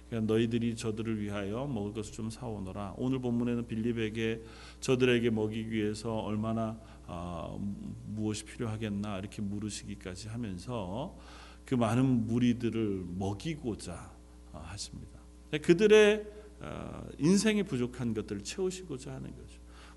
그러니까 0.09 0.33
너희들이 0.33 0.75
저들을 0.75 1.21
위하여 1.21 1.67
먹을 1.67 1.93
것을 1.93 2.13
좀 2.13 2.29
사오너라. 2.29 2.95
오늘 2.97 3.19
본문에는 3.19 3.67
빌립에게 3.67 4.43
저들에게 4.79 5.29
먹이기 5.29 5.71
위해서 5.71 6.17
얼마나 6.19 6.79
어, 7.07 7.59
무엇이 8.07 8.45
필요하겠나 8.45 9.19
이렇게 9.19 9.41
물으시기까지 9.41 10.29
하면서 10.29 11.17
그 11.65 11.75
많은 11.75 12.27
무리들을 12.27 13.05
먹이고자 13.17 14.15
어, 14.53 14.63
하십니다. 14.63 15.19
그들의 15.61 16.25
어, 16.61 17.07
인생이 17.17 17.63
부족한 17.63 18.13
것들을 18.13 18.43
채우시고자 18.43 19.13
하는 19.13 19.35
거죠. 19.35 19.44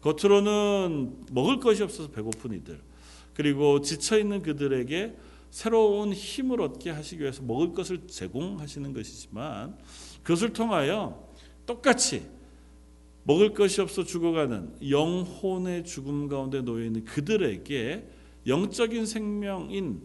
겉으로는 0.00 1.26
먹을 1.32 1.58
것이 1.58 1.82
없어서 1.82 2.10
배고픈 2.10 2.54
이들 2.54 2.80
그리고 3.34 3.80
지쳐 3.80 4.18
있는 4.18 4.42
그들에게 4.42 5.16
새로운 5.50 6.12
힘을 6.12 6.60
얻게 6.60 6.90
하시기 6.90 7.22
위해서 7.22 7.42
먹을 7.42 7.72
것을 7.72 8.06
제공하시는 8.06 8.92
것이지만 8.92 9.78
그것을 10.22 10.52
통하여 10.52 11.28
똑같이 11.66 12.26
먹을 13.24 13.52
것이 13.52 13.80
없어 13.80 14.04
죽어가는 14.04 14.90
영혼의 14.90 15.84
죽음 15.84 16.28
가운데 16.28 16.62
놓여 16.62 16.84
있는 16.84 17.04
그들에게 17.04 18.08
영적인 18.46 19.06
생명인 19.06 20.00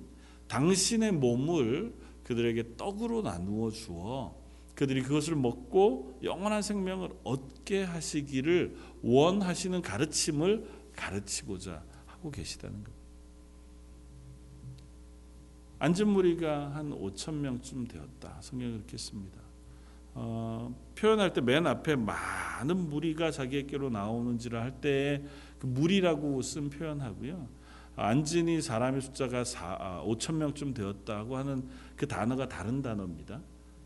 당신의 0.48 1.14
몸을 1.14 1.94
그들에게 2.24 2.76
떡으로 2.78 3.22
나누어 3.22 3.72
주어 3.72 4.36
그들이 4.76 5.04
그것을 5.04 5.36
먹고 5.36 6.20
영원한 6.24 6.62
생명을 6.62 7.10
얻게 7.24 7.84
하시기를 7.84 8.76
원하시는 9.04 9.82
가르침을 9.82 10.68
가르치고자 10.96 11.84
하고 12.08 12.32
계시다는 12.32 12.84
것. 12.84 12.92
앉은 15.80 16.08
무리가 16.08 16.74
한 16.74 16.92
5천 16.92 17.34
명쯤 17.36 17.88
되었다. 17.88 18.40
성경이 18.42 18.72
그렇게 18.72 18.98
씁니다. 18.98 19.42
어, 20.16 20.74
표현할 20.96 21.34
때 21.34 21.42
맨 21.42 21.68
앞에 21.68 21.96
많은 21.96 22.90
무리가 22.90 23.32
자기에게로 23.32 23.90
나오는지를 23.90 24.62
할때 24.62 25.24
그 25.60 25.66
무리라고 25.66 26.42
쓴 26.42 26.70
표현하고요. 26.70 27.50
앉으니 27.96 28.62
사람의 28.62 29.02
숫자가 29.02 29.44
5천 29.44 30.36
명쯤 30.36 30.74
되었다고 30.74 31.36
하는 31.36 31.68
그 31.96 32.08
단어가 32.08 32.48
다른 32.48 32.82
단어입니다. 32.82 33.42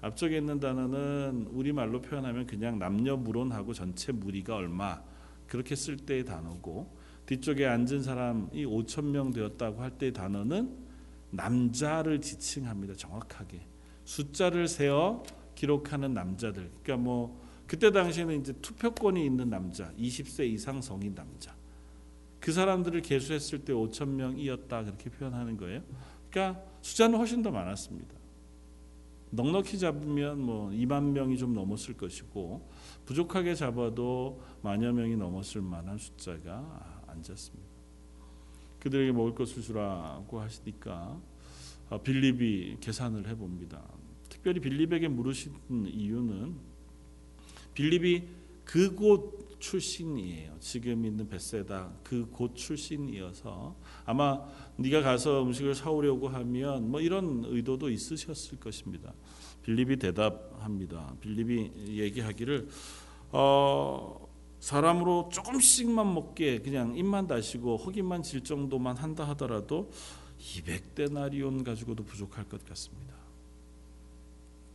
앞쪽에 0.08 0.38
있는 0.38 0.60
단어는 0.60 1.48
우리말로 1.52 2.02
표현하면 2.02 2.48
그냥 2.48 2.80
남녀 2.80 3.16
물론하고 3.16 3.74
전체 3.74 4.12
무리가 4.12 4.56
얼마 4.56 5.02
그렇게 5.48 5.76
쓸 5.76 5.98
때의 5.98 6.26
단어고 6.26 6.96
뒤쪽에 7.26 7.66
앉은 7.66 8.04
사람이 8.04 8.66
5천 8.66 9.06
명 9.06 9.32
되었다고 9.32 9.82
할 9.82 9.92
때의 9.92 10.14
단어는 10.14 10.88
남자를 11.30 12.22
지칭합니다. 12.22 12.96
정확하게 12.96 13.68
숫자를 14.06 14.68
세어 14.68 15.24
기록하는 15.56 16.14
남자들. 16.14 16.70
그러니까 16.84 16.98
뭐 16.98 17.46
그때 17.68 17.92
당시에는 17.92 18.40
이제 18.40 18.54
투표권이 18.62 19.26
있는 19.26 19.50
남자, 19.50 19.92
20세 19.96 20.48
이상 20.48 20.82
성인 20.82 21.14
남자. 21.14 21.54
그 22.40 22.54
사람들을 22.54 23.02
계수했을 23.02 23.66
때 23.66 23.74
5천 23.74 24.08
명이었다 24.10 24.84
그렇게 24.84 25.10
표현하는 25.10 25.58
거예요. 25.58 25.82
그러니까 26.30 26.64
숫자는 26.82 27.18
훨씬 27.18 27.42
더 27.42 27.52
많았습니다. 27.52 28.17
넉넉히 29.30 29.78
잡으면 29.78 30.40
뭐 30.42 30.70
2만 30.70 31.12
명이 31.12 31.38
좀 31.38 31.54
넘었을 31.54 31.98
것이고 31.98 32.70
부족하게 33.06 33.56
잡아도 33.56 34.42
만여 34.62 34.94
명이 34.94 35.18
넘었을 35.18 35.62
만한 35.62 35.98
숫자가 35.98 37.04
앉았습니다. 37.08 37.68
그들에게 38.80 39.12
먹을 39.12 39.36
것을 39.36 39.62
주라고 39.62 40.40
하시니까 40.40 41.20
아, 41.90 41.98
빌립이 41.98 42.78
계산을 42.82 43.28
해봅니다. 43.28 43.82
특별히 44.30 44.60
빌립에게 44.60 45.08
물으신 45.08 45.54
이유는 45.88 46.56
빌립이 47.74 48.28
그곳 48.64 49.47
출신이에요. 49.60 50.58
지금 50.60 51.06
있는 51.06 51.28
베세다 51.28 51.92
그 52.04 52.28
곳 52.32 52.56
출신이어서 52.56 53.76
아마 54.06 54.42
네가 54.78 55.02
가서 55.02 55.44
음식을 55.44 55.76
사오려고 55.76 56.28
하면 56.30 56.90
뭐 56.92 57.02
이런 57.02 57.44
의도도 57.46 57.90
있으셨을 57.90 58.60
것입니다. 58.60 59.14
빌립이 59.64 59.98
대답합니다. 59.98 61.16
빌립이 61.22 61.98
얘기하기를 62.00 62.68
어, 63.32 64.28
사람으로 64.60 65.30
조금씩만 65.32 66.14
먹게 66.14 66.60
그냥 66.60 66.96
입만 66.98 67.28
다시고 67.28 67.78
허기만 67.78 68.24
질 68.24 68.44
정도만 68.44 68.98
한다 68.98 69.28
하더라도 69.30 69.92
200데나리온 70.40 71.64
가지고도 71.64 72.04
부족할 72.04 72.48
것 72.48 72.64
같습니다. 72.66 73.16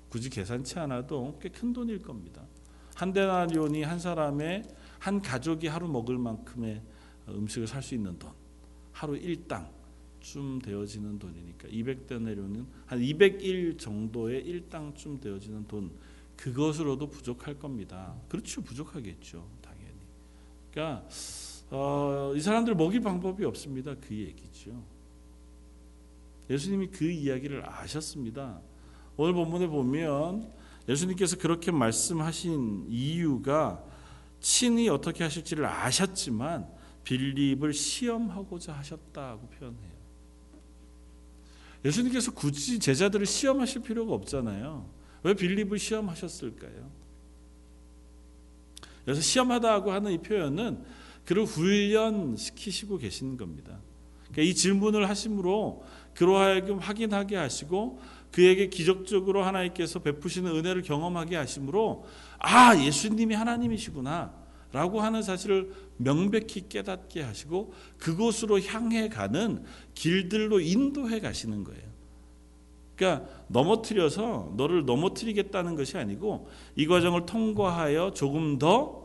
굳이 0.08 0.28
계산치 0.28 0.78
않아도 0.80 1.38
꽤 1.40 1.48
큰 1.48 1.72
돈일 1.72 2.02
겁니다. 2.02 2.46
한 2.94 3.12
데나리온이 3.12 3.82
한 3.82 3.98
사람의 3.98 4.62
한 4.98 5.20
가족이 5.20 5.66
하루 5.66 5.88
먹을 5.88 6.18
만큼의 6.18 6.82
음식을 7.28 7.66
살 7.66 7.82
수 7.82 7.94
있는 7.94 8.18
돈. 8.18 8.30
하루 8.92 9.16
일당쯤 9.16 10.60
되어지는 10.62 11.18
돈이니까 11.18 11.68
200데나리온은 11.68 12.66
한 12.86 13.00
201 13.00 13.78
정도의 13.78 14.44
일당쯤 14.44 15.20
되어지는 15.20 15.66
돈. 15.66 15.90
그것으로도 16.36 17.08
부족할 17.08 17.58
겁니다. 17.58 18.14
그렇죠. 18.28 18.62
부족하겠죠. 18.62 19.46
당연히. 19.60 19.96
그러니까 20.70 21.08
어, 21.70 22.32
이 22.36 22.40
사람들 22.40 22.74
먹일 22.74 23.00
방법이 23.00 23.44
없습니다. 23.44 23.94
그 24.00 24.14
얘기죠. 24.14 24.82
예수님이 26.50 26.88
그 26.88 27.10
이야기를 27.10 27.68
아셨습니다. 27.68 28.60
오늘 29.16 29.32
본문에 29.34 29.66
보면 29.68 30.52
예수님께서 30.88 31.36
그렇게 31.36 31.70
말씀하신 31.70 32.86
이유가 32.88 33.82
친히 34.40 34.88
어떻게 34.88 35.22
하실지를 35.22 35.64
아셨지만 35.66 36.68
빌립을 37.04 37.72
시험하고자 37.72 38.72
하셨다고 38.72 39.48
표현해요. 39.48 39.92
예수님께서 41.84 42.32
굳이 42.32 42.78
제자들을 42.78 43.26
시험하실 43.26 43.82
필요가 43.82 44.14
없잖아요. 44.14 44.88
왜 45.24 45.34
빌립을 45.34 45.78
시험하셨을까요? 45.78 46.90
그래서 49.04 49.20
시험하다고 49.20 49.90
하는 49.90 50.12
이 50.12 50.18
표현은 50.18 50.84
그를 51.24 51.44
훈련시키시고 51.44 52.98
계시는 52.98 53.36
겁니다. 53.36 53.78
그러니까 54.30 54.42
이 54.42 54.54
질문을 54.54 55.08
하심으로 55.08 55.84
그로 56.14 56.36
하여금 56.36 56.78
확인하게 56.78 57.36
하시고 57.36 58.00
그에게 58.32 58.68
기적적으로 58.68 59.44
하나님께서 59.44 60.00
베푸시는 60.00 60.50
은혜를 60.56 60.82
경험하게 60.82 61.36
하심으로 61.36 62.06
아 62.38 62.76
예수님이 62.76 63.34
하나님이시구나 63.34 64.32
라고 64.72 65.02
하는 65.02 65.22
사실을 65.22 65.72
명백히 65.98 66.68
깨닫게 66.68 67.22
하시고 67.22 67.74
그곳으로 67.98 68.60
향해 68.62 69.08
가는 69.08 69.62
길들로 69.94 70.60
인도해 70.60 71.20
가시는 71.20 71.62
거예요. 71.62 71.92
그러니까 72.96 73.28
넘어뜨려서 73.48 74.54
너를 74.56 74.86
넘어뜨리겠다는 74.86 75.76
것이 75.76 75.98
아니고 75.98 76.48
이 76.74 76.86
과정을 76.86 77.26
통과하여 77.26 78.12
조금 78.14 78.58
더 78.58 79.02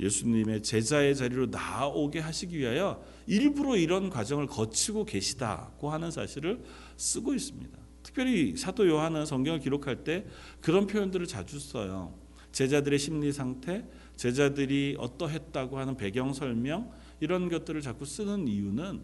예수님의 0.00 0.62
제자의 0.62 1.14
자리로 1.14 1.46
나오게 1.46 2.18
하시기 2.20 2.58
위하여 2.58 3.04
일부러 3.26 3.76
이런 3.76 4.10
과정을 4.10 4.46
거치고 4.46 5.04
계시다고 5.04 5.90
하는 5.90 6.10
사실을 6.10 6.64
쓰고 6.96 7.34
있습니다. 7.34 7.79
특별히 8.02 8.56
사도 8.56 8.88
요한은 8.88 9.26
성경을 9.26 9.60
기록할 9.60 10.04
때 10.04 10.26
그런 10.60 10.86
표현들을 10.86 11.26
자주 11.26 11.58
써요. 11.58 12.14
제자들의 12.52 12.98
심리 12.98 13.32
상태, 13.32 13.84
제자들이 14.16 14.96
어떠했다고 14.98 15.78
하는 15.78 15.96
배경 15.96 16.32
설명 16.32 16.90
이런 17.20 17.48
것들을 17.48 17.80
자꾸 17.80 18.04
쓰는 18.04 18.48
이유는 18.48 19.02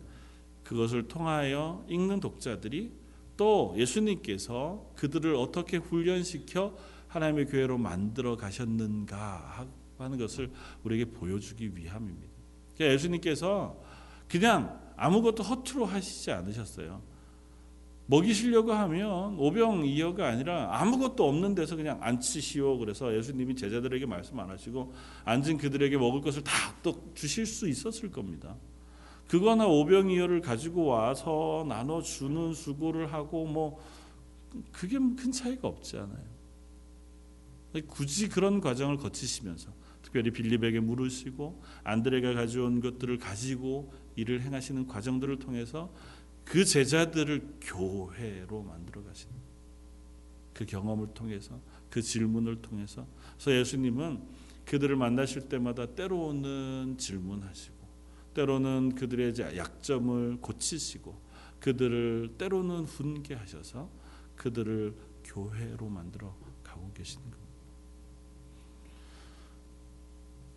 그것을 0.65 1.07
통하여 1.09 1.85
읽는 1.89 2.21
독자들이 2.21 2.93
또 3.37 3.75
예수님께서 3.77 4.91
그들을 4.97 5.35
어떻게 5.37 5.77
훈련시켜 5.77 6.77
하나님의 7.09 7.47
교회로 7.47 7.79
만들어 7.79 8.37
가셨는가 8.37 9.67
하는 9.99 10.19
것을 10.19 10.51
우리에게 10.83 11.13
보여주기 11.13 11.77
위함입니다. 11.77 12.35
그러니까 12.75 12.95
예수님께서 12.95 13.81
그냥 14.29 14.81
아무것도 14.97 15.43
허투루 15.43 15.85
하시지 15.85 16.31
않으셨어요. 16.33 17.01
먹이시려고 18.07 18.73
하면 18.73 19.37
오병이어가 19.39 20.27
아니라 20.29 20.81
아무것도 20.81 21.29
없는 21.29 21.55
데서 21.55 21.75
그냥 21.77 21.99
앉히시오. 22.01 22.79
그래서 22.79 23.15
예수님이 23.17 23.57
제자들에게 23.57 24.07
말씀 24.07 24.39
안 24.39 24.49
하시고 24.49 24.95
앉은 25.25 25.59
그들에게 25.59 25.97
먹을 25.99 26.21
것을 26.21 26.45
다 26.45 26.77
또 26.87 27.13
주실 27.15 27.47
수 27.47 27.69
있었을 27.69 28.13
겁니다. 28.13 28.57
그거나 29.27 29.67
오병이어를 29.67 30.41
가지고 30.41 30.85
와서 30.85 31.67
나눠 31.69 32.01
주는 32.01 32.55
수고를 32.55 33.13
하고 33.13 33.45
뭐 33.45 33.85
그게 34.71 34.99
큰 34.99 35.33
차이가 35.33 35.67
없지 35.67 35.97
않아요. 35.97 36.37
굳이 37.89 38.29
그런 38.29 38.61
과정을 38.61 38.99
거치시면서 38.99 39.73
특별히 40.01 40.31
빌립에게 40.31 40.79
물으시고 40.79 41.61
안드레가 41.83 42.35
가져온 42.35 42.81
것들을 42.81 43.19
가지고 43.19 43.93
일을 44.15 44.43
행하시는 44.43 44.87
과정들을 44.87 45.41
통해서 45.41 45.93
그 46.47 46.65
제자들을 46.65 47.57
교회로 47.61 48.63
만들어 48.63 49.03
가시는 49.03 49.35
그 50.55 50.65
경험을 50.65 51.09
통해서 51.13 51.61
그 51.91 52.01
질문을 52.01 52.63
통해서 52.63 53.07
그래서 53.35 53.59
예수님은 53.59 54.23
그들을 54.65 54.97
만나실 54.97 55.49
때마다 55.49 55.87
때로는 55.87 56.97
질문하시고 56.99 57.77
때로는 58.35 58.95
그들의 58.95 59.35
약점을 59.57 60.39
고치시고 60.41 61.27
그들을 61.61 62.35
때로는 62.39 62.85
훈계하셔서 62.85 63.91
그들을 64.37 64.95
교회로 65.25 65.89
만들어 65.89 66.37
가고 66.63 66.93
계시는. 66.93 67.36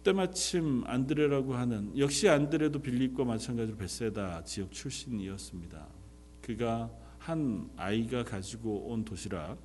때마침 0.04 0.84
안드레라고 0.86 1.56
하는 1.56 1.98
역시 1.98 2.30
안드레도 2.30 2.82
빌립과 2.82 3.26
마찬가지로 3.26 3.78
베세다 3.78 4.44
지역 4.44 4.72
출신이었습니다. 4.72 5.88
그가 6.42 6.90
한 7.18 7.70
아이가 7.76 8.24
가지고 8.24 8.92
온 8.92 9.04
도시락 9.04 9.58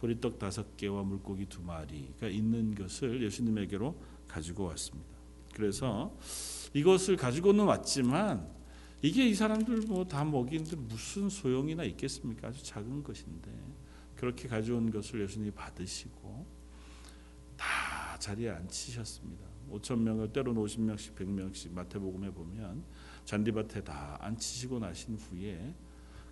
보리떡 0.00 0.38
다섯 0.38 0.76
개와 0.76 1.02
물고기 1.02 1.46
두 1.46 1.62
마리가 1.62 2.28
있는 2.28 2.74
것을 2.74 3.22
예수님에게로 3.22 3.94
가지고 4.26 4.64
왔습니다. 4.64 5.10
그래서 5.54 6.16
이것을 6.72 7.16
가지고는 7.16 7.64
왔지만 7.64 8.48
이게 9.02 9.28
이 9.28 9.34
사람들 9.34 9.82
뭐 9.86 10.04
다 10.04 10.24
먹이는데 10.24 10.76
무슨 10.76 11.28
소용이나 11.28 11.84
있겠습니까? 11.84 12.48
아주 12.48 12.64
작은 12.64 13.02
것인데 13.02 13.50
그렇게 14.16 14.48
가져온 14.48 14.90
것을 14.90 15.20
예수님이 15.20 15.50
받으시고 15.52 16.46
다 16.46 16.53
자리에 18.24 18.50
앉히셨습니다. 18.50 19.44
5천 19.70 19.98
명을 19.98 20.32
때로는 20.32 20.62
50명씩 20.62 21.14
100명씩 21.16 21.72
마태복음에 21.72 22.30
보면 22.30 22.84
잔디밭에 23.24 23.84
다 23.84 24.18
앉히시고 24.20 24.78
나신 24.78 25.16
후에 25.16 25.74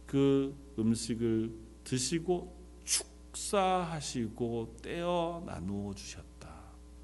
그 0.07 0.55
음식을 0.78 1.52
드시고 1.85 2.61
축 2.85 3.12
축사하시고 3.33 4.76
떼어 4.83 5.42
나누어 5.46 5.94
주셨다. 5.94 6.52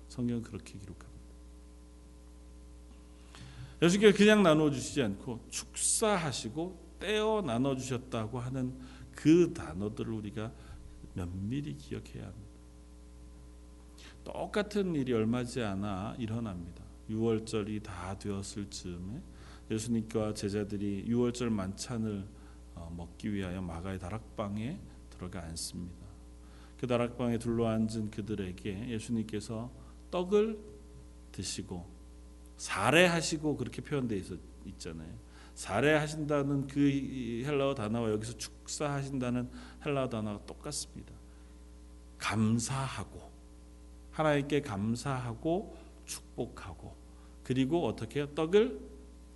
성경 0.09 0.43
그렇게 0.43 0.79
기록합니다. 0.79 1.09
예수께서 3.83 4.17
그냥 4.17 4.43
나누어 4.43 4.71
주시지 4.71 5.03
않고 5.03 5.41
축사하시고 5.49 6.97
떼어 7.01 7.43
나눠 7.43 7.77
주셨다고 7.77 8.39
하는 8.39 8.79
그 9.13 9.53
단어들을 9.55 10.13
우리가 10.13 10.53
면밀히 11.15 11.77
기억해야 11.77 12.27
합니다. 12.27 12.48
똑같은 14.33 14.95
일이 14.95 15.13
얼마 15.15 15.43
지 15.43 15.63
않아 15.63 16.15
일어납니다. 16.19 16.85
6월절이 17.09 17.83
다 17.83 18.19
되었을 18.19 18.69
즈음에 18.69 19.23
예수님과 19.71 20.35
제자들이 20.35 21.07
6월절 21.09 21.49
만찬을 21.49 22.27
어, 22.75 22.93
먹기 22.95 23.33
위하여 23.33 23.63
마가의 23.63 23.99
다락방에 23.99 24.79
들어가 25.11 25.43
앉습니다. 25.45 26.07
그 26.79 26.87
다락방에 26.87 27.39
둘러앉은 27.39 28.11
그들에게 28.11 28.91
예수님께서 28.91 29.71
떡을 30.11 30.59
드시고 31.33 31.87
사례하시고 32.57 33.57
그렇게 33.57 33.83
표현되어 33.83 34.21
있잖아요. 34.67 35.13
사례하신다는 35.55 36.67
그 36.69 36.81
헬라어 37.45 37.75
단어와 37.75 38.11
여기서 38.11 38.37
축사하신다는 38.37 39.51
헬라어 39.85 40.09
단어가 40.09 40.45
똑같습니다. 40.47 41.15
감사하고 42.19 43.28
하나님께 44.19 44.63
감사하고 44.63 45.77
축복하고 46.05 46.97
그리고 47.45 47.87
어떻게 47.87 48.27
떡을 48.35 48.81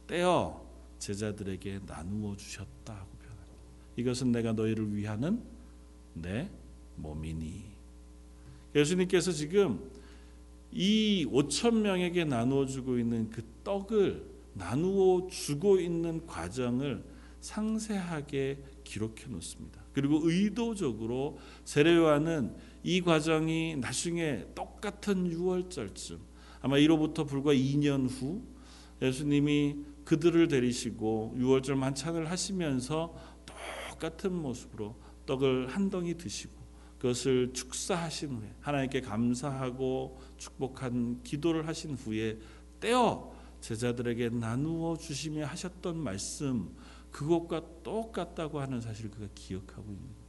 떼어 0.08 0.66
제자들에게 0.98 1.80
나누어 1.86 2.36
주셨다 2.36 2.92
하고 2.92 3.16
표현합니다. 3.16 3.54
이것은 3.96 4.32
내가 4.32 4.52
너희를 4.52 4.94
위하는 4.94 5.42
내 6.14 6.50
몸이니. 6.96 7.64
예수님께서 8.74 9.30
지금 9.30 9.88
이 10.72 11.26
5천 11.30 11.80
명에게 11.80 12.24
나누어 12.24 12.66
주고 12.66 12.98
있는 12.98 13.30
그 13.30 13.42
떡을 13.62 14.26
나누어 14.54 15.28
주고 15.28 15.78
있는 15.78 16.26
과정을 16.26 17.04
상세하게 17.40 18.62
기록해 18.84 19.26
놓습니다. 19.28 19.82
그리고 19.92 20.20
의도적으로 20.22 21.38
세례요한은 21.64 22.71
이 22.82 23.00
과정이 23.00 23.76
나중에 23.76 24.46
똑같은 24.54 25.28
6월절쯤 25.30 26.18
아마 26.60 26.78
이로부터 26.78 27.24
불과 27.24 27.52
2년 27.52 28.08
후 28.08 28.42
예수님이 29.00 29.76
그들을 30.04 30.48
데리시고 30.48 31.34
6월절 31.38 31.74
만찬을 31.74 32.30
하시면서 32.30 33.14
똑같은 33.46 34.32
모습으로 34.32 34.96
떡을 35.26 35.68
한 35.68 35.90
덩이 35.90 36.16
드시고 36.16 36.62
그것을 36.98 37.52
축사하신 37.52 38.30
후에 38.30 38.54
하나님께 38.60 39.00
감사하고 39.00 40.20
축복한 40.36 41.22
기도를 41.22 41.66
하신 41.66 41.94
후에 41.94 42.38
떼어 42.80 43.32
제자들에게 43.60 44.30
나누어 44.30 44.96
주시며 44.96 45.46
하셨던 45.46 45.96
말씀 45.96 46.74
그것과 47.10 47.82
똑같다고 47.82 48.60
하는 48.60 48.80
사실을 48.80 49.10
그가 49.10 49.28
기억하고 49.34 49.92
있는 49.92 50.21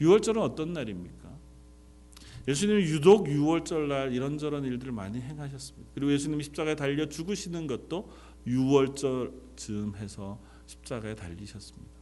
6월절은 0.00 0.38
어떤 0.38 0.72
날입니까? 0.72 1.28
예수님이 2.46 2.82
유독 2.84 3.26
6월절 3.26 3.88
날 3.88 4.12
이런저런 4.12 4.64
일들을 4.64 4.92
많이 4.92 5.20
행하셨습니다. 5.20 5.90
그리고 5.94 6.12
예수님이 6.12 6.44
십자가에 6.44 6.76
달려 6.76 7.08
죽으시는 7.08 7.66
것도 7.66 8.10
6월절 8.46 9.56
즈음 9.56 9.96
해서 9.96 10.40
십자가에 10.66 11.14
달리셨습니다. 11.14 11.92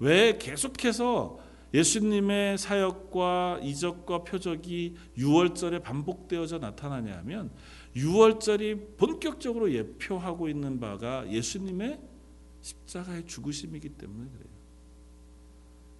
왜 0.00 0.36
계속해서 0.38 1.38
예수님의 1.72 2.58
사역과 2.58 3.60
이적과 3.62 4.24
표적이 4.24 4.96
6월절에 5.16 5.82
반복되어져 5.82 6.58
나타나냐 6.58 7.16
하면 7.18 7.50
6월절이 7.96 8.96
본격적으로 8.98 9.72
예표하고 9.72 10.48
있는 10.48 10.78
바가 10.78 11.30
예수님의 11.30 11.98
십자가의 12.60 13.26
죽으심이기 13.26 13.90
때문에 13.90 14.28
그래요. 14.30 14.45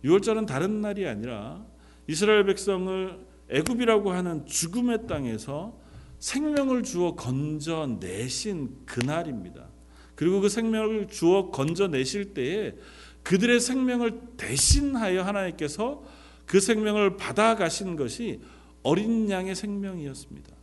6월절은 0.05 0.47
다른 0.47 0.81
날이 0.81 1.07
아니라 1.07 1.65
이스라엘 2.07 2.45
백성을 2.45 3.19
애굽이라고 3.51 4.13
하는 4.13 4.47
죽음의 4.47 5.07
땅에서 5.07 5.79
생명을 6.19 6.83
주어 6.83 7.15
건져내신 7.15 8.87
그날입니다. 8.87 9.67
그리고 10.15 10.41
그 10.41 10.49
생명을 10.49 11.09
주어 11.09 11.51
건져내실 11.51 12.35
때에 12.35 12.75
그들의 13.23 13.61
생명을 13.61 14.21
대신하여 14.37 15.23
하나님께서 15.23 16.03
그 16.47 16.61
생명을 16.61 17.17
받아가신 17.17 17.97
것이 17.97 18.41
어린 18.83 19.29
양의 19.29 19.55
생명이었습니다. 19.55 20.57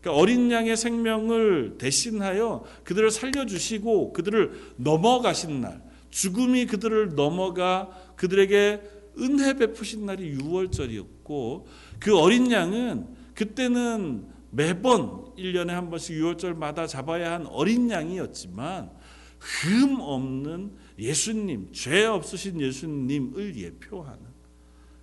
그러니까 0.00 0.20
어린 0.20 0.50
양의 0.50 0.76
생명을 0.76 1.76
대신하여 1.78 2.64
그들을 2.84 3.10
살려주시고 3.10 4.12
그들을 4.12 4.74
넘어가신 4.76 5.60
날, 5.60 5.82
죽음이 6.10 6.66
그들을 6.66 7.14
넘어가 7.14 7.90
그들에게 8.16 8.82
은혜 9.18 9.54
베푸신 9.54 10.06
날이 10.06 10.36
6월절이었고 10.36 11.64
그 11.98 12.18
어린 12.18 12.50
양은 12.50 13.06
그때는 13.34 14.26
매번 14.50 15.34
1년에 15.36 15.68
한 15.68 15.90
번씩 15.90 16.16
6월절마다 16.16 16.88
잡아야 16.88 17.32
한 17.32 17.46
어린 17.46 17.90
양이었지만 17.90 18.90
흠 19.38 20.00
없는 20.00 20.72
예수님, 20.98 21.72
죄 21.72 22.04
없으신 22.04 22.60
예수님을 22.60 23.56
예표하는 23.56 24.30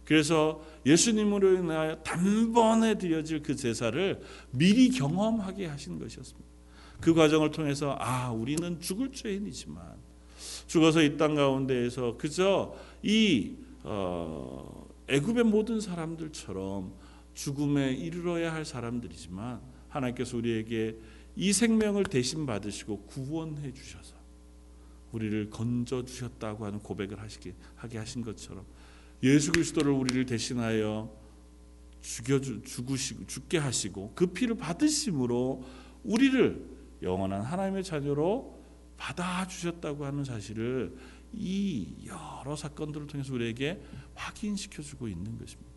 그래서 0.05 0.63
예수님으로 0.85 1.55
인하여 1.55 1.97
단번에 1.97 2.97
드려질 2.97 3.43
그 3.43 3.55
제사를 3.55 4.21
미리 4.51 4.89
경험하게 4.89 5.65
하신 5.65 5.99
것이었습니다. 5.99 6.47
그 7.01 7.13
과정을 7.13 7.51
통해서 7.51 7.97
아 7.99 8.31
우리는 8.31 8.79
죽을 8.79 9.11
죄인이지만 9.11 9.83
죽어서 10.67 11.01
이 11.01 11.17
땅 11.17 11.35
가운데에서 11.35 12.17
그저 12.17 12.75
이 13.01 13.55
어, 13.83 14.87
애굽의 15.07 15.45
모든 15.45 15.79
사람들처럼 15.79 16.93
죽음에 17.33 17.93
이르러야 17.93 18.53
할 18.53 18.65
사람들이지만 18.65 19.61
하나님께서 19.89 20.37
우리에게 20.37 20.97
이 21.35 21.53
생명을 21.53 22.03
대신 22.05 22.45
받으시고 22.45 23.03
구원해 23.03 23.71
주셔서 23.71 24.15
우리를 25.11 25.49
건져 25.49 26.03
주셨다고 26.03 26.65
하는 26.65 26.79
고백을 26.79 27.19
하시게 27.19 27.53
하게 27.75 27.97
하신 27.99 28.23
것처럼 28.23 28.65
예수 29.23 29.51
그리스도를 29.51 29.91
우리를 29.91 30.25
대신하여 30.25 31.09
죽여 32.01 32.39
죽으시고 32.41 33.25
죽게 33.27 33.57
하시고 33.57 34.11
그 34.15 34.27
피를 34.27 34.55
받으심으로 34.55 35.63
우리를 36.03 36.65
영원한 37.03 37.41
하나님의 37.41 37.83
자녀로 37.83 38.56
받아 38.97 39.47
주셨다고 39.47 40.05
하는 40.05 40.23
사실을 40.23 40.95
이 41.33 42.07
여러 42.07 42.55
사건들을 42.55 43.07
통해서 43.07 43.33
우리에게 43.33 43.81
확인시켜 44.15 44.81
주고 44.81 45.07
있는 45.07 45.37
것입니다. 45.37 45.71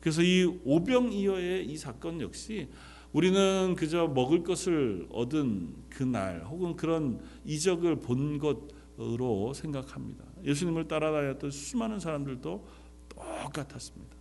그래서 0.00 0.22
이 0.22 0.44
오병이어의 0.64 1.66
이 1.66 1.76
사건 1.76 2.20
역시 2.20 2.68
우리는 3.12 3.74
그저 3.76 4.08
먹을 4.08 4.42
것을 4.42 5.06
얻은 5.10 5.74
그날 5.88 6.44
혹은 6.44 6.76
그런 6.76 7.20
이적을 7.44 8.00
본 8.00 8.38
것으로 8.38 9.54
생각합니다. 9.54 10.24
예수님을 10.44 10.86
따라다녔던 10.86 11.50
수많은 11.50 11.98
사람들도 11.98 12.68
똑같았습니다. 13.08 14.16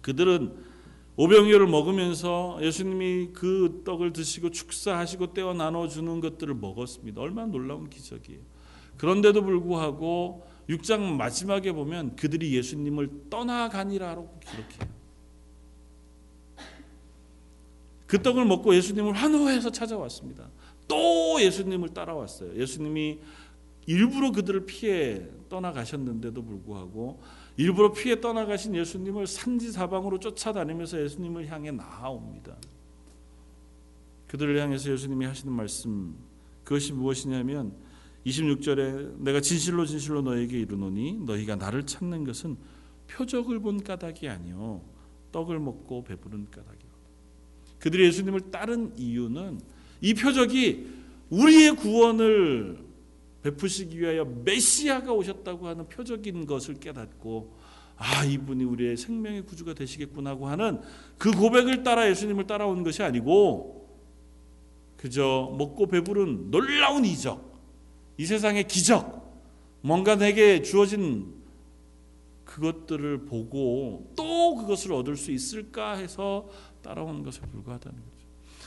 그들은 0.00 0.71
오병이어를 1.16 1.66
먹으면서 1.66 2.58
예수님이 2.62 3.30
그 3.34 3.82
떡을 3.84 4.12
드시고 4.12 4.50
축사하시고 4.50 5.34
떼어 5.34 5.52
나눠 5.52 5.86
주는 5.86 6.20
것들을 6.20 6.54
먹었습니다. 6.54 7.20
얼마나 7.20 7.48
놀라운 7.48 7.90
기적이에요. 7.90 8.40
그런데도 8.96 9.42
불구하고 9.42 10.46
6장 10.68 11.00
마지막에 11.16 11.72
보면 11.72 12.16
그들이 12.16 12.56
예수님을 12.56 13.28
떠나가니라라고 13.28 14.40
기록해요. 14.40 15.02
그 18.06 18.22
떡을 18.22 18.44
먹고 18.44 18.74
예수님을 18.74 19.12
환호해서 19.12 19.70
찾아왔습니다. 19.70 20.50
또 20.88 21.40
예수님을 21.40 21.90
따라왔어요. 21.90 22.56
예수님이 22.56 23.18
일부러 23.86 24.30
그들을 24.32 24.66
피해 24.66 25.22
떠나가셨는데도 25.48 26.44
불구하고 26.44 27.20
일부러 27.56 27.92
피해 27.92 28.20
떠나가신 28.20 28.74
예수님을 28.74 29.26
산지 29.26 29.72
사방으로 29.72 30.18
쫓아다니면서 30.18 31.02
예수님을 31.02 31.46
향해 31.48 31.70
나아옵니다. 31.70 32.56
그들을 34.28 34.58
향해서 34.58 34.92
예수님이 34.92 35.26
하시는 35.26 35.52
말씀 35.52 36.16
그것이 36.64 36.92
무엇이냐면 36.92 37.74
26절에 38.24 39.18
내가 39.18 39.40
진실로 39.40 39.84
진실로 39.84 40.22
너에게 40.22 40.60
이르노니 40.60 41.20
너희가 41.26 41.56
나를 41.56 41.84
찾는 41.84 42.24
것은 42.24 42.56
표적을 43.08 43.60
본 43.60 43.82
까닭이 43.82 44.28
아니요 44.28 44.80
떡을 45.32 45.58
먹고 45.58 46.04
배부른 46.04 46.50
까닭이요. 46.50 46.92
그들이 47.78 48.04
예수님을 48.06 48.50
따른 48.50 48.96
이유는 48.96 49.60
이 50.00 50.14
표적이 50.14 50.88
우리의 51.30 51.76
구원을 51.76 52.78
베푸시기 53.42 53.98
위하여 53.98 54.24
메시아가 54.24 55.12
오셨다고 55.12 55.66
하는 55.66 55.88
표적인 55.88 56.46
것을 56.46 56.78
깨닫고 56.78 57.56
아 57.96 58.24
이분이 58.24 58.64
우리의 58.64 58.96
생명의 58.96 59.42
구주가 59.42 59.74
되시겠구나 59.74 60.30
하고 60.30 60.48
하는 60.48 60.80
그 61.18 61.30
고백을 61.30 61.82
따라 61.82 62.08
예수님을 62.08 62.46
따라온 62.46 62.82
것이 62.82 63.02
아니고 63.02 63.88
그저 64.96 65.54
먹고 65.58 65.86
배부른 65.86 66.50
놀라운 66.50 67.04
이적 67.04 67.52
이 68.18 68.26
세상의 68.26 68.68
기적 68.68 69.22
뭔가 69.80 70.16
내게 70.16 70.62
주어진 70.62 71.42
그것들을 72.44 73.24
보고 73.24 74.12
또 74.16 74.54
그것을 74.56 74.92
얻을 74.92 75.16
수 75.16 75.32
있을까 75.32 75.94
해서 75.94 76.48
따라온 76.82 77.22
것에 77.22 77.40
불과하다는 77.40 77.98
거죠. 77.98 78.11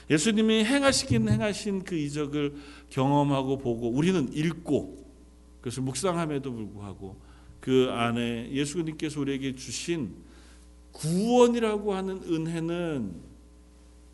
예수님이 0.09 0.63
행하시긴 0.63 1.29
행하신 1.29 1.83
그 1.83 1.95
이적을 1.95 2.55
경험하고 2.89 3.57
보고 3.57 3.89
우리는 3.89 4.31
읽고 4.31 5.05
그것을 5.59 5.83
묵상함에도 5.83 6.53
불구하고 6.53 7.19
그 7.59 7.89
안에 7.91 8.51
예수님께서 8.51 9.19
우리에게 9.19 9.55
주신 9.55 10.15
구원이라고 10.91 11.93
하는 11.93 12.21
은혜는 12.23 13.15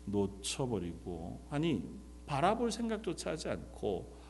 놓쳐버리고 0.06 1.46
아니 1.50 1.82
바라볼 2.26 2.72
생각조차 2.72 3.32
하지 3.32 3.48
않고 3.48 4.20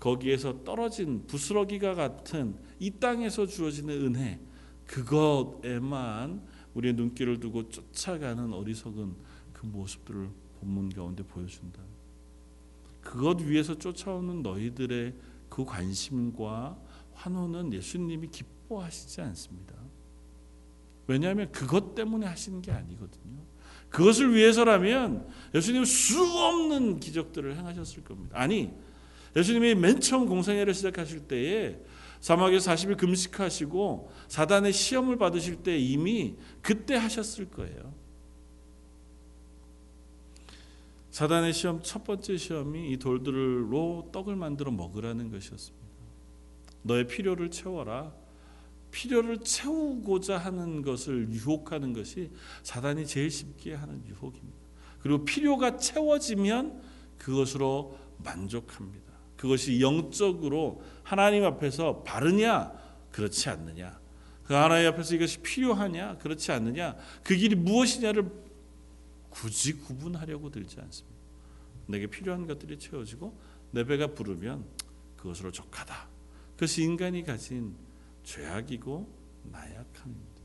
거기에서 0.00 0.64
떨어진 0.64 1.24
부스러기가 1.26 1.94
같은 1.94 2.56
이 2.78 2.90
땅에서 2.90 3.46
주어지는 3.46 4.06
은혜 4.06 4.40
그것에만 4.86 6.42
우리의 6.74 6.94
눈길을 6.94 7.40
두고 7.40 7.68
쫓아가는 7.68 8.52
어리석은 8.52 9.14
그 9.52 9.66
모습들을 9.66 10.28
본문 10.64 10.90
가운데 10.90 11.22
보여준다. 11.22 11.80
그것 13.02 13.40
위에서 13.40 13.76
쫓아오는 13.78 14.42
너희들의 14.42 15.14
그 15.50 15.64
관심과 15.64 16.78
환호는 17.12 17.72
예수님이 17.72 18.28
기뻐하시지 18.28 19.20
않습니다. 19.20 19.74
왜냐하면 21.06 21.52
그것 21.52 21.94
때문에 21.94 22.26
하시는 22.26 22.62
게 22.62 22.72
아니거든요. 22.72 23.42
그것을 23.90 24.34
위해서라면 24.34 25.28
예수님은 25.54 25.84
수 25.84 26.20
없는 26.24 26.98
기적들을 26.98 27.56
행하셨을 27.56 28.02
겁니다. 28.02 28.36
아니, 28.40 28.72
예수님이 29.36 29.74
맨 29.74 30.00
처음 30.00 30.26
공생애를 30.26 30.74
시작하실 30.74 31.28
때에 31.28 31.78
사막에서 32.20 32.72
40일 32.72 32.96
금식하시고 32.96 34.10
사단의 34.28 34.72
시험을 34.72 35.18
받으실 35.18 35.56
때 35.56 35.78
이미 35.78 36.36
그때 36.62 36.96
하셨을 36.96 37.50
거예요. 37.50 37.92
사단의 41.14 41.52
시험 41.52 41.80
첫 41.80 42.02
번째 42.02 42.36
시험이 42.36 42.90
이 42.90 42.96
돌들로 42.96 44.08
떡을 44.10 44.34
만들어 44.34 44.72
먹으라는 44.72 45.30
것이었습니다. 45.30 45.86
너의 46.82 47.06
필요를 47.06 47.52
채워라. 47.52 48.12
필요를 48.90 49.38
채우고자 49.38 50.38
하는 50.38 50.82
것을 50.82 51.28
유혹하는 51.30 51.92
것이 51.92 52.32
사단이 52.64 53.06
제일 53.06 53.30
쉽게 53.30 53.74
하는 53.74 54.04
유혹입니다. 54.08 54.58
그리고 54.98 55.24
필요가 55.24 55.76
채워지면 55.76 56.82
그것으로 57.18 57.96
만족합니다. 58.18 59.12
그것이 59.36 59.80
영적으로 59.80 60.82
하나님 61.04 61.44
앞에서 61.44 62.02
바르냐 62.02 62.72
그렇지 63.12 63.50
않느냐 63.50 64.00
그 64.42 64.54
하나님 64.54 64.88
앞에서 64.88 65.14
이것이 65.14 65.42
필요하냐 65.42 66.18
그렇지 66.18 66.50
않느냐 66.50 66.96
그 67.22 67.36
길이 67.36 67.54
무엇이냐를 67.54 68.43
굳이 69.34 69.72
구분하려고 69.74 70.48
들지 70.50 70.80
않습니다. 70.80 71.18
내게 71.88 72.06
필요한 72.06 72.46
것들이 72.46 72.78
채워지고 72.78 73.36
내 73.72 73.84
배가 73.84 74.06
부르면 74.14 74.64
그것으로 75.16 75.50
족하다. 75.50 76.08
그것이 76.52 76.84
인간이 76.84 77.24
가진 77.24 77.74
죄악이고 78.22 79.12
나약함입니다. 79.50 80.42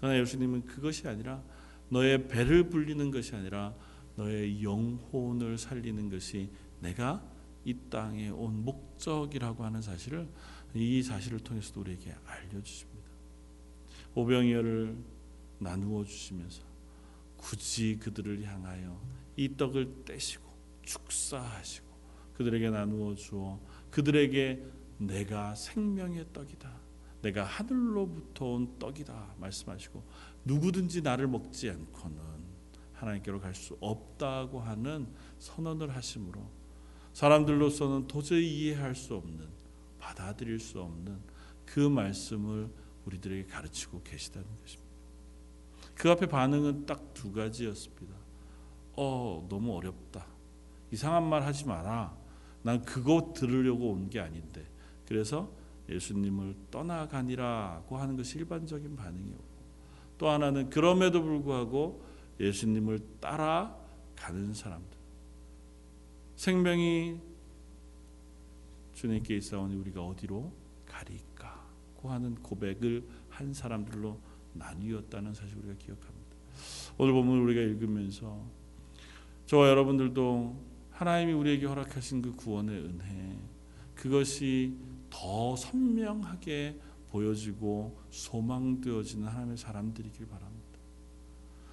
그러나 0.00 0.18
예수님은 0.18 0.64
그것이 0.64 1.06
아니라 1.06 1.42
너의 1.90 2.26
배를 2.26 2.70
불리는 2.70 3.10
것이 3.10 3.36
아니라 3.36 3.74
너의 4.16 4.62
영혼을 4.62 5.58
살리는 5.58 6.08
것이 6.08 6.50
내가 6.80 7.22
이 7.64 7.76
땅에 7.90 8.30
온 8.30 8.64
목적이라고 8.64 9.64
하는 9.64 9.82
사실을 9.82 10.28
이 10.74 11.02
사실을 11.02 11.40
통해서도 11.40 11.82
우리에게 11.82 12.14
알려주십니다. 12.24 13.04
오병이어를 14.14 14.96
나누어 15.58 16.04
주시면서 16.04 16.73
굳이 17.44 17.98
그들을 17.98 18.42
향하여 18.42 18.98
이 19.36 19.54
떡을 19.54 20.06
떼시고 20.06 20.42
축사하시고 20.82 21.86
그들에게 22.32 22.70
나누어 22.70 23.14
주어 23.14 23.60
그들에게 23.90 24.64
내가 24.96 25.54
생명의 25.54 26.32
떡이다. 26.32 26.72
내가 27.20 27.44
하늘로부터 27.44 28.46
온 28.46 28.78
떡이다 28.78 29.34
말씀하시고 29.38 30.02
누구든지 30.46 31.02
나를 31.02 31.28
먹지 31.28 31.68
않고는 31.68 32.18
하나님께로 32.94 33.40
갈 33.40 33.54
수 33.54 33.76
없다고 33.78 34.60
하는 34.60 35.06
선언을 35.38 35.94
하심으로 35.94 36.50
사람들로서는 37.12 38.08
도저히 38.08 38.48
이해할 38.48 38.94
수 38.94 39.14
없는 39.16 39.46
받아들일 39.98 40.58
수 40.60 40.80
없는 40.80 41.20
그 41.66 41.80
말씀을 41.80 42.70
우리들에게 43.04 43.46
가르치고 43.48 44.02
계시다는 44.02 44.48
것입니다. 44.56 44.83
그 45.94 46.10
앞에 46.10 46.26
반응은 46.26 46.86
딱 46.86 47.14
두 47.14 47.32
가지였습니다. 47.32 48.14
어, 48.96 49.46
너무 49.48 49.74
어렵다. 49.76 50.26
이상한 50.90 51.26
말 51.26 51.42
하지 51.42 51.64
마라. 51.66 52.14
난 52.62 52.82
그거 52.82 53.32
들으려고 53.34 53.92
온 53.92 54.10
게 54.10 54.20
아닌데. 54.20 54.66
그래서 55.06 55.50
예수님을 55.88 56.54
떠나가니라고 56.70 57.96
하는 57.96 58.16
것이 58.16 58.38
일반적인 58.38 58.94
반응이었고 58.96 59.54
또 60.18 60.28
하나는 60.28 60.68
그럼에도 60.70 61.22
불구하고 61.22 62.04
예수님을 62.40 63.00
따라가는 63.20 64.52
사람들. 64.54 64.98
생명이 66.36 67.20
주님께 68.94 69.36
있사오니 69.36 69.76
우리가 69.76 70.02
어디로 70.02 70.52
가리까 70.86 71.64
고 71.96 72.10
하는 72.10 72.34
고백을 72.36 73.06
한 73.30 73.52
사람들로 73.52 74.18
나뉘었다는 74.54 75.34
사실 75.34 75.56
우리가 75.58 75.74
기억합니다. 75.74 76.36
오늘 76.98 77.12
본문 77.12 77.40
우리가 77.40 77.60
읽으면서 77.60 78.44
저와 79.46 79.68
여러분들도 79.68 80.56
하나님이 80.90 81.32
우리에게 81.32 81.66
허락하신 81.66 82.22
그 82.22 82.32
구원의 82.32 82.78
은혜 82.78 83.38
그것이 83.94 84.76
더 85.10 85.56
선명하게 85.56 86.80
보여지고 87.10 87.98
소망되어지는 88.10 89.26
하나님의 89.26 89.56
사람들이길 89.56 90.26
바랍니다. 90.26 90.64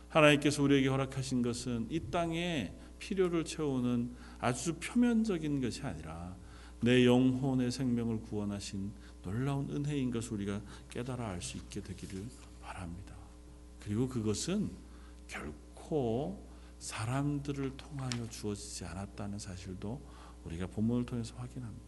하나님께서 0.10 0.62
우리에게 0.62 0.88
허락하신 0.90 1.42
것은 1.42 1.88
이 1.90 2.00
땅에 2.12 2.74
필요를 3.00 3.46
채우는 3.46 4.12
아주 4.40 4.76
표면적인 4.76 5.62
것이 5.62 5.82
아니라 5.82 6.36
내 6.82 7.06
영혼의 7.06 7.72
생명을 7.72 8.22
구원하신 8.22 8.92
놀라운 9.24 9.70
은혜인 9.70 10.12
것을 10.12 10.34
우리가 10.34 10.62
깨달아 10.90 11.30
알 11.30 11.42
수 11.42 11.58
있게 11.58 11.82
되기를 11.82 12.26
바랍니다. 12.82 13.16
그리고 13.80 14.08
그것은 14.08 14.72
결코 15.28 16.48
사람들을 16.80 17.78
통하여 17.78 18.28
주어지지 18.30 18.86
않았다는 18.86 19.38
사실도 19.38 20.02
우리가 20.46 20.68
본문을 20.68 21.06
통해서 21.06 21.36
확인합니다. 21.36 21.86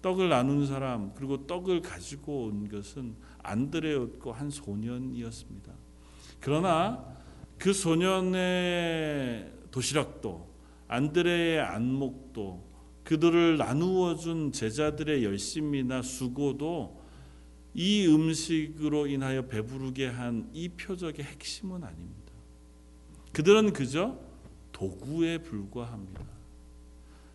떡을 0.00 0.30
나눈 0.30 0.66
사람 0.66 1.14
그리고 1.14 1.46
떡을 1.46 1.82
가지고 1.82 2.46
온 2.46 2.68
것은 2.68 3.14
안드레였고 3.42 4.32
한 4.32 4.50
소년이었습니다. 4.50 5.72
그러나 6.40 7.04
그 7.58 7.72
소년의 7.72 9.52
도시락도 9.70 10.50
안드레의 10.88 11.60
안목도 11.60 12.72
그들을 13.04 13.58
나누어 13.58 14.16
준 14.16 14.52
제자들의 14.52 15.24
열심이나 15.24 16.02
수고도 16.02 17.01
이 17.74 18.06
음식으로 18.06 19.06
인하여 19.06 19.46
배부르게 19.46 20.06
한 20.06 20.50
이 20.52 20.68
표적의 20.68 21.24
핵심은 21.24 21.82
아닙니다. 21.82 22.32
그들은 23.32 23.72
그저 23.72 24.18
도구에 24.72 25.38
불과합니다. 25.38 26.24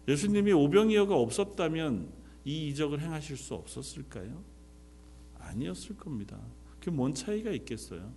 예수님이 0.07 0.53
오병이어가 0.53 1.15
없었다면 1.15 2.11
이 2.45 2.67
이적을 2.69 3.01
행하실 3.01 3.35
수 3.35 3.55
없었을까요? 3.55 4.43
아니었을 5.39 5.97
겁니다. 5.97 6.39
그뭔 6.79 7.13
차이가 7.13 7.51
있겠어요? 7.51 8.13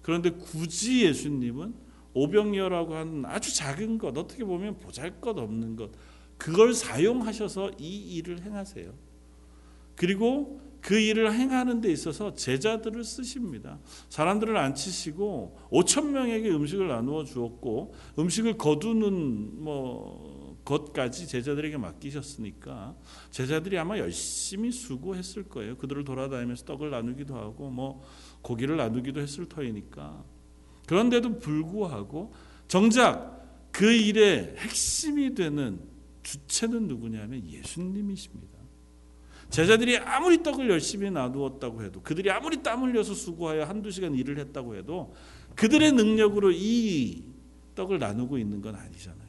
그런데 0.00 0.30
굳이 0.30 1.04
예수님은 1.04 1.74
오병이어라고 2.14 2.94
하는 2.94 3.24
아주 3.26 3.54
작은 3.54 3.98
것 3.98 4.16
어떻게 4.16 4.44
보면 4.44 4.78
보잘것 4.78 5.38
없는 5.38 5.76
것 5.76 5.90
그걸 6.36 6.74
사용하셔서 6.74 7.72
이 7.78 8.16
일을 8.16 8.42
행하세요. 8.42 8.92
그리고 9.94 10.60
그 10.82 10.98
일을 10.98 11.32
행하는 11.32 11.80
데 11.80 11.90
있어서 11.92 12.34
제자들을 12.34 13.04
쓰십니다. 13.04 13.78
사람들을 14.08 14.56
앉히시고 14.56 15.56
5천 15.70 16.08
명에게 16.08 16.50
음식을 16.50 16.88
나누어 16.88 17.24
주었고 17.24 17.94
음식을 18.18 18.58
거두는 18.58 19.62
뭐 19.62 20.58
것까지 20.64 21.28
제자들에게 21.28 21.76
맡기셨으니까 21.76 22.96
제자들이 23.30 23.78
아마 23.78 23.96
열심히 23.98 24.72
수고했을 24.72 25.44
거예요. 25.44 25.76
그들을 25.76 26.02
돌아다니면서 26.02 26.64
떡을 26.64 26.90
나누기도 26.90 27.36
하고 27.36 27.70
뭐 27.70 28.02
고기를 28.42 28.76
나누기도 28.76 29.20
했을 29.20 29.48
터이니까 29.48 30.24
그런데도 30.86 31.38
불구하고 31.38 32.32
정작 32.66 33.70
그 33.70 33.92
일의 33.92 34.56
핵심이 34.58 35.34
되는 35.34 35.80
주체는 36.24 36.88
누구냐면 36.88 37.46
예수님이십니다. 37.46 38.51
제자들이 39.52 39.98
아무리 39.98 40.42
떡을 40.42 40.70
열심히 40.70 41.10
나누었다고 41.10 41.84
해도 41.84 42.00
그들이 42.00 42.30
아무리 42.30 42.62
땀 42.62 42.82
흘려서 42.82 43.12
수고하여 43.12 43.64
한두 43.64 43.90
시간 43.90 44.14
일을 44.14 44.38
했다고 44.38 44.76
해도 44.76 45.14
그들의 45.56 45.92
능력으로 45.92 46.50
이 46.52 47.22
떡을 47.74 47.98
나누고 47.98 48.38
있는 48.38 48.62
건 48.62 48.74
아니잖아요. 48.74 49.20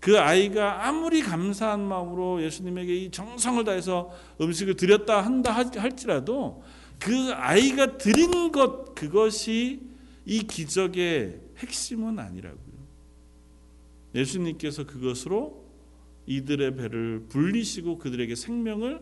그 0.00 0.18
아이가 0.18 0.86
아무리 0.86 1.20
감사한 1.20 1.86
마음으로 1.86 2.42
예수님에게 2.42 2.96
이 2.96 3.10
정성을 3.10 3.64
다해서 3.64 4.10
음식을 4.40 4.76
드렸다 4.76 5.20
한다 5.20 5.52
할지라도 5.52 6.62
그 6.98 7.32
아이가 7.34 7.98
드린 7.98 8.50
것 8.50 8.94
그것이 8.94 9.82
이 10.24 10.42
기적의 10.42 11.40
핵심은 11.58 12.18
아니라고요. 12.18 12.76
예수님께서 14.14 14.86
그것으로 14.86 15.65
이들의 16.26 16.76
배를 16.76 17.26
불리시고 17.28 17.98
그들에게 17.98 18.34
생명을 18.34 19.00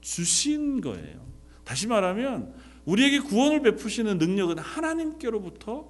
주신 0.00 0.80
거예요. 0.80 1.26
다시 1.64 1.86
말하면 1.86 2.54
우리에게 2.84 3.20
구원을 3.20 3.62
베푸시는 3.62 4.18
능력은 4.18 4.58
하나님께로부터 4.58 5.88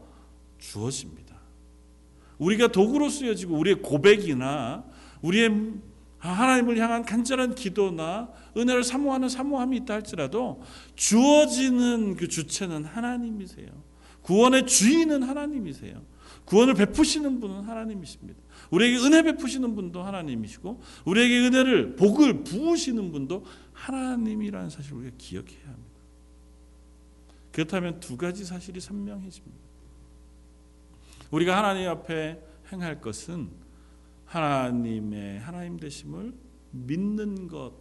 주어집니다. 0.59 1.37
우리가 2.39 2.69
도구로 2.69 3.09
쓰여지고 3.09 3.57
우리의 3.57 3.83
고백이나 3.83 4.85
우리의 5.23 5.75
하나님을 6.19 6.79
향한 6.79 7.05
간절한 7.05 7.55
기도나 7.55 8.31
은혜를 8.57 8.85
사모하는 8.85 9.29
사모함이 9.29 9.79
있다 9.79 9.95
할지라도 9.95 10.63
주어지는 10.95 12.17
그 12.17 12.29
주체는 12.29 12.85
하나님이세요. 12.85 13.69
구원의 14.23 14.67
주인은 14.67 15.23
하나님이세요. 15.23 16.01
구원을 16.45 16.75
베푸시는 16.75 17.41
분은 17.41 17.63
하나님이십니다. 17.63 18.41
우리에게 18.73 18.97
은혜 19.07 19.23
베푸시는 19.23 19.75
분도 19.75 20.03
하나님이시고 20.03 20.81
우리에게 21.05 21.47
은혜를 21.47 21.97
복을 21.97 22.43
부으시는 22.43 23.13
분도 23.13 23.45
하나님이라는 23.75 24.71
사실을 24.71 24.99
우리가 24.99 25.17
기억해야 25.19 25.67
합니다. 25.67 25.93
그렇다면 27.53 28.01
두 28.01 28.17
가지 28.17 28.45
사실이 28.45 28.81
선명해집니다. 28.81 29.63
우리가 31.31 31.57
하나님 31.57 31.89
앞에 31.89 32.43
행할 32.73 33.01
것은 33.01 33.51
하나님의 34.25 35.41
하나님 35.41 35.79
되심을 35.79 36.33
믿는 36.71 37.49
것 37.49 37.75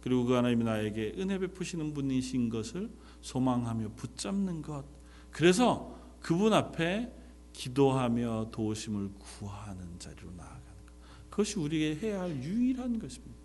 그리고 0.00 0.24
그 0.24 0.34
하나님이 0.34 0.64
나에게 0.64 1.14
은혜 1.18 1.38
베푸시는 1.38 1.94
분이신 1.94 2.48
것을 2.48 2.90
소망하며 3.20 3.90
붙잡는 3.96 4.62
것 4.62 4.84
그래서 5.32 5.98
그분 6.20 6.52
앞에 6.52 7.12
기도하며 7.52 8.50
도우심을 8.50 9.10
구하는 9.18 9.98
자리로 9.98 10.30
나아가는 10.32 10.62
것 10.86 11.30
그것이 11.30 11.58
우리에게 11.58 12.06
해야 12.06 12.20
할 12.22 12.42
유일한 12.42 12.98
것입니다. 12.98 13.42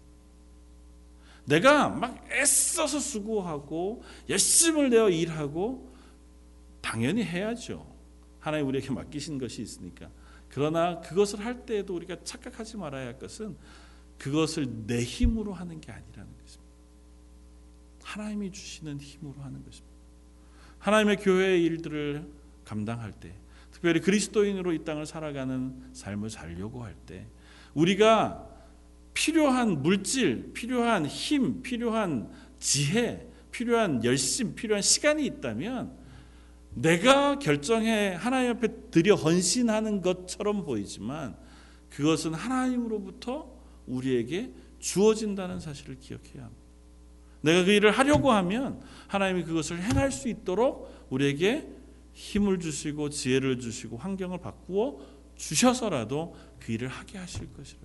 내가 1.45 1.89
막 1.89 2.27
애써서 2.31 2.99
수고하고 2.99 4.03
열심을 4.27 4.89
내어 4.89 5.09
일하고 5.09 5.95
당연히 6.81 7.23
해야죠. 7.23 7.85
하나님 8.39 8.67
우리에게 8.67 8.91
맡기신 8.91 9.37
것이 9.37 9.61
있으니까. 9.61 10.09
그러나 10.49 10.99
그것을 11.01 11.43
할 11.43 11.65
때에도 11.65 11.95
우리가 11.95 12.23
착각하지 12.23 12.77
말아야 12.77 13.07
할 13.07 13.19
것은 13.19 13.57
그것을 14.17 14.87
내 14.87 15.01
힘으로 15.03 15.53
하는 15.53 15.79
게 15.79 15.91
아니라는 15.91 16.31
것입니다. 16.41 16.73
하나님이 18.03 18.51
주시는 18.51 18.99
힘으로 18.99 19.41
하는 19.41 19.63
것입니다. 19.63 19.95
하나님의 20.79 21.17
교회의 21.17 21.63
일들을 21.63 22.29
감당할 22.63 23.11
때, 23.11 23.33
특별히 23.77 24.01
그리스도인으로 24.01 24.73
이 24.73 24.83
땅을 24.83 25.05
살아가는 25.05 25.71
삶을 25.93 26.31
살려고 26.31 26.83
할 26.83 26.95
때, 27.05 27.27
우리가 27.75 28.43
필요한 29.13 29.83
물질, 29.83 30.51
필요한 30.53 31.05
힘, 31.05 31.61
필요한 31.61 32.31
지혜, 32.59 33.27
필요한 33.51 34.03
열심, 34.03 34.55
필요한 34.55 34.81
시간이 34.81 35.23
있다면 35.27 35.95
내가 36.73 37.37
결정해 37.37 38.15
하나님 38.17 38.51
앞에 38.51 38.67
드려 38.89 39.13
헌신하는 39.13 40.01
것처럼 40.01 40.65
보이지만 40.65 41.35
그것은 41.91 42.33
하나님으로부터 42.33 43.47
우리에게 43.85 44.51
주어진다는 44.79 45.59
사실을 45.59 45.99
기억해야 45.99 46.45
합니다. 46.45 46.63
내가 47.41 47.63
그 47.63 47.71
일을 47.71 47.91
하려고 47.91 48.31
하면 48.31 48.81
하나님이 49.07 49.43
그것을 49.43 49.81
행할 49.81 50.11
수 50.11 50.29
있도록 50.29 51.07
우리에게 51.11 51.76
힘을 52.17 52.60
주시고 52.60 53.10
지혜를 53.10 53.60
주시고 53.60 53.97
환경을 53.97 54.39
바꾸어 54.39 54.97
주셔서라도 55.36 56.36
그 56.60 56.71
일을 56.71 56.88
하게 56.88 57.19
하실 57.19 57.53
것이라. 57.53 57.80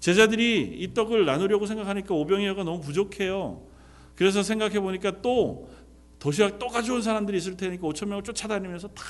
제자들이 0.00 0.76
이 0.80 0.92
떡을 0.92 1.24
나누려고 1.24 1.66
생각하니까 1.66 2.14
오병이어가 2.16 2.64
너무 2.64 2.80
부족해요. 2.80 3.64
그래서 4.16 4.42
생각해 4.42 4.80
보니까 4.80 5.22
또 5.22 5.70
도시락 6.18 6.58
또 6.58 6.66
가져온 6.66 7.00
사람들이 7.00 7.38
있을 7.38 7.56
테니까 7.56 7.86
5천 7.86 8.08
명을 8.08 8.24
쫓아다니면서 8.24 8.88
다 8.88 9.04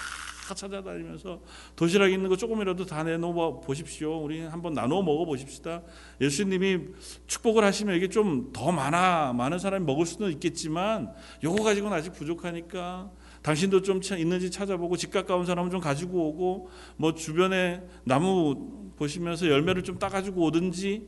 찾아다니면서 0.55 1.40
도시락 1.74 2.12
있는 2.12 2.29
거 2.29 2.37
조금이라도 2.37 2.85
다 2.85 3.03
내놓아 3.03 3.61
보십시오. 3.61 4.22
우리 4.22 4.40
한번 4.42 4.74
나눠 4.74 5.03
먹어 5.03 5.24
보십시다. 5.24 5.81
예수님이 6.20 6.81
축복을 7.27 7.64
하시면 7.64 7.96
이게 7.96 8.09
좀 8.11 8.53
더 8.53 8.70
많아 8.70 9.33
많은 9.33 9.59
사람이 9.59 9.87
먹을 9.87 10.05
수는 10.05 10.31
있겠지만 10.33 11.14
요거 11.42 11.64
가지고는 11.64 11.96
아직 11.96 12.12
부족하니까 12.12 13.11
당신도 13.44 13.83
좀 13.83 14.00
있는지 14.18 14.50
찾아보고 14.50 14.96
집 14.96 15.11
가까운 15.11 15.44
사람은 15.44 15.70
좀 15.70 15.78
가지고 15.78 16.28
오고 16.28 16.70
뭐 16.96 17.14
주변에 17.14 17.87
나무 18.04 18.90
보시면서 18.96 19.48
열매를 19.48 19.85
좀 19.85 19.98
따가지고 19.98 20.44
오든지 20.44 21.07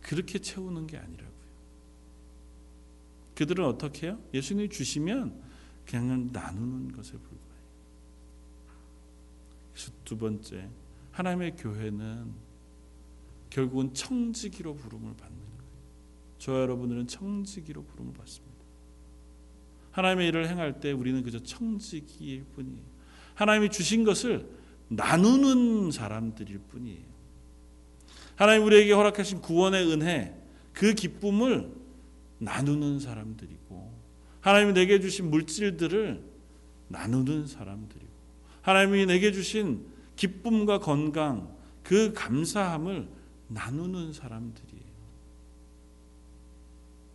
그렇게 0.00 0.40
채우는 0.40 0.88
게 0.88 0.98
아니라 0.98 1.24
그들은 3.36 3.64
어떻게 3.64 4.08
해요? 4.08 4.18
예수님이 4.34 4.68
주시면 4.68 5.40
그냥 5.86 6.30
나누는 6.32 6.90
것에 6.90 7.12
불과해요. 7.12 7.64
그래서 9.72 9.92
두 10.04 10.18
번째, 10.18 10.68
하나님의 11.12 11.54
교회는 11.56 12.32
결국은 13.48 13.94
청지기로 13.94 14.74
부름을 14.74 15.14
받는 15.16 15.38
거예요. 15.38 15.62
저와 16.38 16.60
여러분들은 16.62 17.06
청지기로 17.06 17.84
부름을 17.84 18.12
받습니다. 18.14 18.53
하나님의 19.94 20.28
일을 20.28 20.48
행할 20.48 20.80
때 20.80 20.90
우리는 20.90 21.22
그저 21.22 21.38
청지기일 21.38 22.44
뿐이에요. 22.56 22.82
하나님이 23.34 23.70
주신 23.70 24.02
것을 24.02 24.48
나누는 24.88 25.92
사람들일 25.92 26.58
뿐이에요. 26.68 27.14
하나님 28.34 28.64
우리에게 28.64 28.92
허락하신 28.92 29.40
구원의 29.40 29.90
은혜, 29.92 30.36
그 30.72 30.94
기쁨을 30.94 31.72
나누는 32.38 32.98
사람들이고 32.98 33.94
하나님이 34.40 34.72
내게 34.72 34.98
주신 34.98 35.30
물질들을 35.30 36.22
나누는 36.88 37.46
사람들이고 37.46 38.12
하나님이 38.62 39.06
내게 39.06 39.30
주신 39.30 39.86
기쁨과 40.16 40.80
건강 40.80 41.54
그 41.84 42.12
감사함을 42.12 43.08
나누는 43.46 44.12
사람들이에요. 44.12 44.84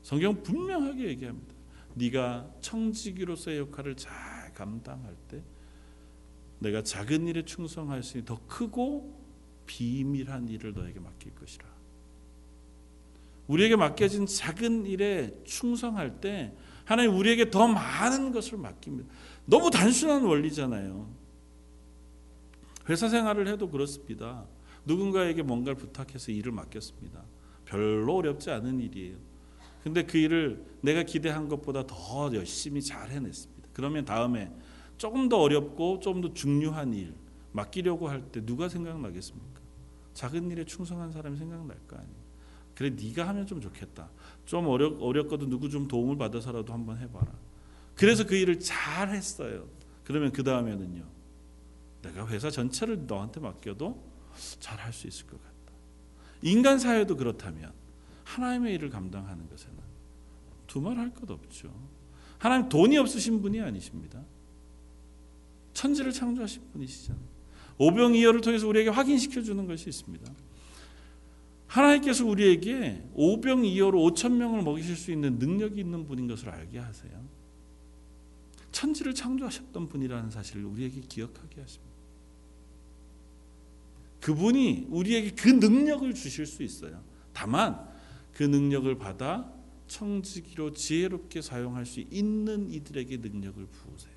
성경 0.02 0.42
분명하게 0.42 1.10
얘기합니다. 1.10 1.49
네가 2.00 2.50
청지기로서의 2.62 3.60
역할을 3.60 3.96
잘 3.96 4.54
감당할 4.54 5.16
때 5.28 5.44
내가 6.60 6.82
작은 6.82 7.28
일에 7.28 7.44
충성할 7.44 8.04
수 8.04 8.18
있는 8.18 8.26
더 8.26 8.40
크고 8.48 9.20
비밀한 9.66 10.48
일을 10.48 10.74
너에게 10.74 11.00
맡길 11.00 11.36
것이라. 11.36 11.66
우리에게 13.48 13.76
맡겨진 13.76 14.26
작은 14.26 14.86
일에 14.86 15.34
충성할 15.44 16.22
때 16.22 16.56
하나님 16.86 17.16
우리에게 17.16 17.50
더 17.50 17.68
많은 17.68 18.32
것을 18.32 18.58
맡깁니다. 18.58 19.10
너무 19.46 19.70
단순한 19.70 20.24
원리잖아요. 20.24 21.10
회사 22.90 23.10
생활을 23.10 23.48
해도 23.48 23.70
그렇습니다. 23.70 24.46
누군가에게 24.86 25.44
뭔가를 25.44 25.78
부탁해서 25.78 26.32
일을 26.32 26.52
맡겼습니다. 26.52 27.24
별로 27.66 28.16
어렵지 28.16 28.50
않은 28.52 28.80
일이에요. 28.80 29.18
근데 29.84 30.03
그 30.03 30.17
일을 30.17 30.63
내가 30.82 31.03
기대한 31.03 31.47
것보다 31.47 31.86
더 31.88 32.34
열심히 32.34 32.82
잘 32.82 33.09
해냈습니다. 33.09 33.69
그러면 33.73 34.05
다음에 34.05 34.51
조금 34.97 35.30
더 35.30 35.38
어렵고 35.39 35.99
좀더 35.99 36.34
중요한 36.34 36.93
일 36.93 37.13
맡기려고 37.53 38.09
할 38.09 38.21
때 38.32 38.45
누가 38.45 38.67
생각나겠습니까? 38.69 39.59
작은 40.13 40.51
일에 40.51 40.65
충성한 40.65 41.11
사람이 41.11 41.38
생각날 41.38 41.77
거 41.88 41.95
아니에요. 41.95 42.19
그래 42.75 42.89
네가 42.91 43.27
하면 43.30 43.45
좀 43.47 43.61
좋겠다. 43.61 44.09
좀 44.45 44.67
어렵 44.67 45.01
어렵거든 45.01 45.49
누구 45.49 45.69
좀 45.69 45.88
도움을 45.88 46.17
받아서라도 46.17 46.73
한번 46.73 46.97
해봐라. 46.97 47.32
그래서 47.95 48.25
그 48.25 48.36
일을 48.36 48.59
잘 48.59 49.09
했어요. 49.09 49.67
그러면 50.03 50.32
그 50.32 50.43
다음에는요. 50.43 51.05
내가 52.01 52.27
회사 52.27 52.49
전체를 52.49 53.05
너한테 53.07 53.39
맡겨도 53.39 54.01
잘 54.59 54.77
할 54.80 54.93
수 54.93 55.07
있을 55.07 55.25
것 55.27 55.38
같다. 55.41 55.73
인간 56.41 56.80
사회도 56.80 57.17
그렇다면 57.17 57.73
하나님의 58.30 58.75
일을 58.75 58.89
감당하는 58.89 59.49
것에는 59.49 59.77
두말할 60.67 61.13
것 61.13 61.30
없죠. 61.32 61.73
하나님 62.38 62.69
돈이 62.69 62.97
없으신 62.97 63.41
분이 63.41 63.59
아니십니다. 63.59 64.23
천지를 65.73 66.11
창조하신 66.11 66.71
분이시잖아요. 66.71 67.23
오병이어를 67.80 68.41
통해서 68.41 68.67
우리에게 68.67 68.89
확인시켜 68.89 69.41
주는 69.41 69.65
것이 69.65 69.89
있습니다. 69.89 70.32
하나님께서 71.67 72.25
우리에게 72.25 73.03
오병이어로 73.13 73.99
5천 73.99 74.34
명을 74.34 74.61
먹이실 74.63 74.95
수 74.95 75.11
있는 75.11 75.39
능력이 75.39 75.80
있는 75.80 76.05
분인 76.05 76.27
것을 76.27 76.49
알게 76.49 76.77
하세요. 76.77 77.27
천지를 78.71 79.15
창조하셨던 79.15 79.89
분이라는 79.89 80.30
사실을 80.30 80.65
우리에게 80.65 81.01
기억하게 81.01 81.61
하십니다. 81.61 81.89
그분이 84.21 84.88
우리에게 84.89 85.32
그 85.32 85.49
능력을 85.49 86.13
주실 86.13 86.45
수 86.45 86.61
있어요. 86.61 87.01
다만 87.34 87.89
그 88.40 88.46
능력을 88.46 88.98
받아 88.98 89.54
청지기로 89.88 90.72
지혜롭게 90.72 91.42
사용할 91.42 91.86
수 91.86 92.00
있는 92.00 92.72
이들에게 92.72 93.18
능력을 93.18 93.66
부으세요. 93.66 94.14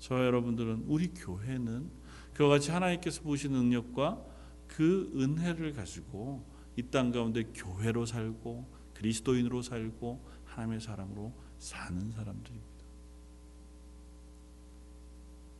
저 0.00 0.16
여러분들은 0.26 0.86
우리 0.88 1.06
교회는 1.14 1.88
그와 2.34 2.48
같이 2.48 2.72
하나님께서 2.72 3.22
부으신 3.22 3.52
능력과 3.52 4.24
그 4.66 5.12
은혜를 5.14 5.72
가지고 5.74 6.44
이 6.76 6.90
땅 6.90 7.12
가운데 7.12 7.44
교회로 7.44 8.04
살고 8.04 8.66
그리스도인으로 8.94 9.62
살고 9.62 10.20
하나님의 10.46 10.80
사람으로 10.80 11.32
사는 11.58 12.10
사람들입니다. 12.10 12.84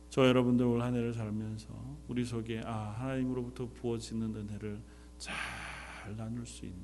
저 0.09 0.27
여러분들 0.27 0.65
올 0.65 0.81
한 0.81 0.95
해를 0.95 1.13
살면서 1.13 1.97
우리 2.09 2.25
속에 2.25 2.61
아 2.65 2.89
하나님으로부터 2.97 3.69
부어지는 3.69 4.35
은혜를 4.35 4.98
잘 5.19 5.35
나눌 6.15 6.45
수 6.45 6.65
있는 6.65 6.83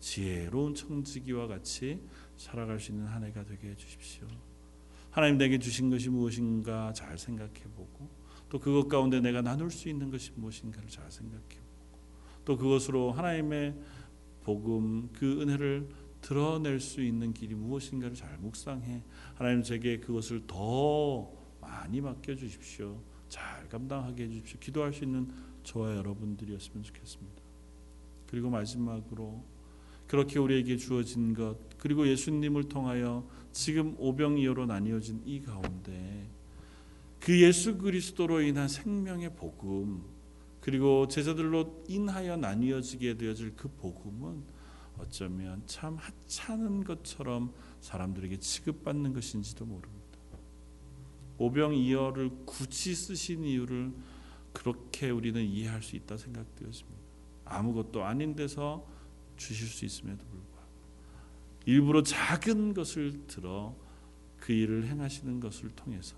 지혜로운 0.00 0.74
청지기와 0.74 1.46
같이 1.46 2.00
살아갈 2.36 2.80
수 2.80 2.92
있는 2.92 3.06
한 3.06 3.24
해가 3.24 3.44
되게 3.44 3.70
해주십시오. 3.70 4.26
하나님 5.10 5.38
내게 5.38 5.58
주신 5.58 5.88
것이 5.88 6.10
무엇인가 6.10 6.92
잘 6.92 7.16
생각해보고 7.16 8.08
또 8.48 8.58
그것 8.60 8.88
가운데 8.88 9.20
내가 9.20 9.40
나눌 9.40 9.70
수 9.70 9.88
있는 9.88 10.10
것이 10.10 10.32
무엇인가를 10.34 10.88
잘 10.88 11.10
생각해보고 11.10 11.66
또 12.44 12.56
그것으로 12.56 13.12
하나님의 13.12 13.74
복음 14.42 15.10
그 15.12 15.40
은혜를 15.42 15.88
드러낼 16.20 16.80
수 16.80 17.02
있는 17.02 17.32
길이 17.32 17.54
무엇인가를 17.54 18.14
잘 18.14 18.36
묵상해 18.38 19.02
하나님 19.34 19.62
제게 19.62 19.98
그것을 19.98 20.46
더 20.46 21.30
많이 21.60 22.00
맡겨 22.00 22.34
주십시오. 22.36 23.02
잘 23.28 23.68
감당하게 23.68 24.24
해 24.24 24.28
주십시오. 24.28 24.60
기도할 24.60 24.92
수 24.92 25.04
있는 25.04 25.32
저와 25.62 25.96
여러분들이었으면 25.96 26.82
좋겠습니다. 26.82 27.45
그리고 28.26 28.50
마지막으로 28.50 29.44
그렇게 30.06 30.38
우리에게 30.38 30.76
주어진 30.76 31.34
것 31.34 31.56
그리고 31.78 32.06
예수님을 32.06 32.64
통하여 32.64 33.28
지금 33.52 33.94
오병이어로 33.98 34.66
나뉘어진 34.66 35.22
이 35.24 35.42
가운데 35.42 36.28
그 37.20 37.40
예수 37.40 37.78
그리스도로 37.78 38.40
인한 38.42 38.68
생명의 38.68 39.34
복음 39.34 40.04
그리고 40.60 41.06
제자들로 41.08 41.84
인하여 41.88 42.36
나뉘어지게 42.36 43.16
되어질 43.16 43.54
그 43.56 43.68
복음은 43.68 44.42
어쩌면 44.98 45.62
참 45.66 45.96
하찮은 45.96 46.84
것처럼 46.84 47.52
사람들에게 47.80 48.38
취급받는 48.38 49.12
것인지도 49.12 49.64
모릅니다. 49.64 50.18
오병이어를 51.38 52.30
굳이 52.46 52.94
쓰신 52.94 53.44
이유를 53.44 53.92
그렇게 54.52 55.10
우리는 55.10 55.42
이해할 55.44 55.82
수 55.82 55.96
있다 55.96 56.16
생각되었습니다. 56.16 57.05
아무것도 57.46 58.04
아닌 58.04 58.36
데서 58.36 58.86
주실 59.36 59.66
수 59.66 59.84
있음에도 59.84 60.24
불구하고 60.24 60.70
일부러 61.64 62.02
작은 62.02 62.74
것을 62.74 63.26
들어 63.26 63.74
그 64.38 64.52
일을 64.52 64.86
행하시는 64.86 65.40
것을 65.40 65.70
통해서 65.70 66.16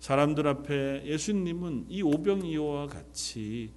사람들 0.00 0.48
앞에 0.48 1.04
예수님은 1.06 1.86
이 1.88 2.02
오병이어와 2.02 2.88
같이 2.88 3.72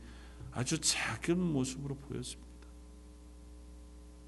아주 0.52 0.80
작은 0.80 1.40
모습으로 1.40 1.96
보였습니다. 1.96 2.46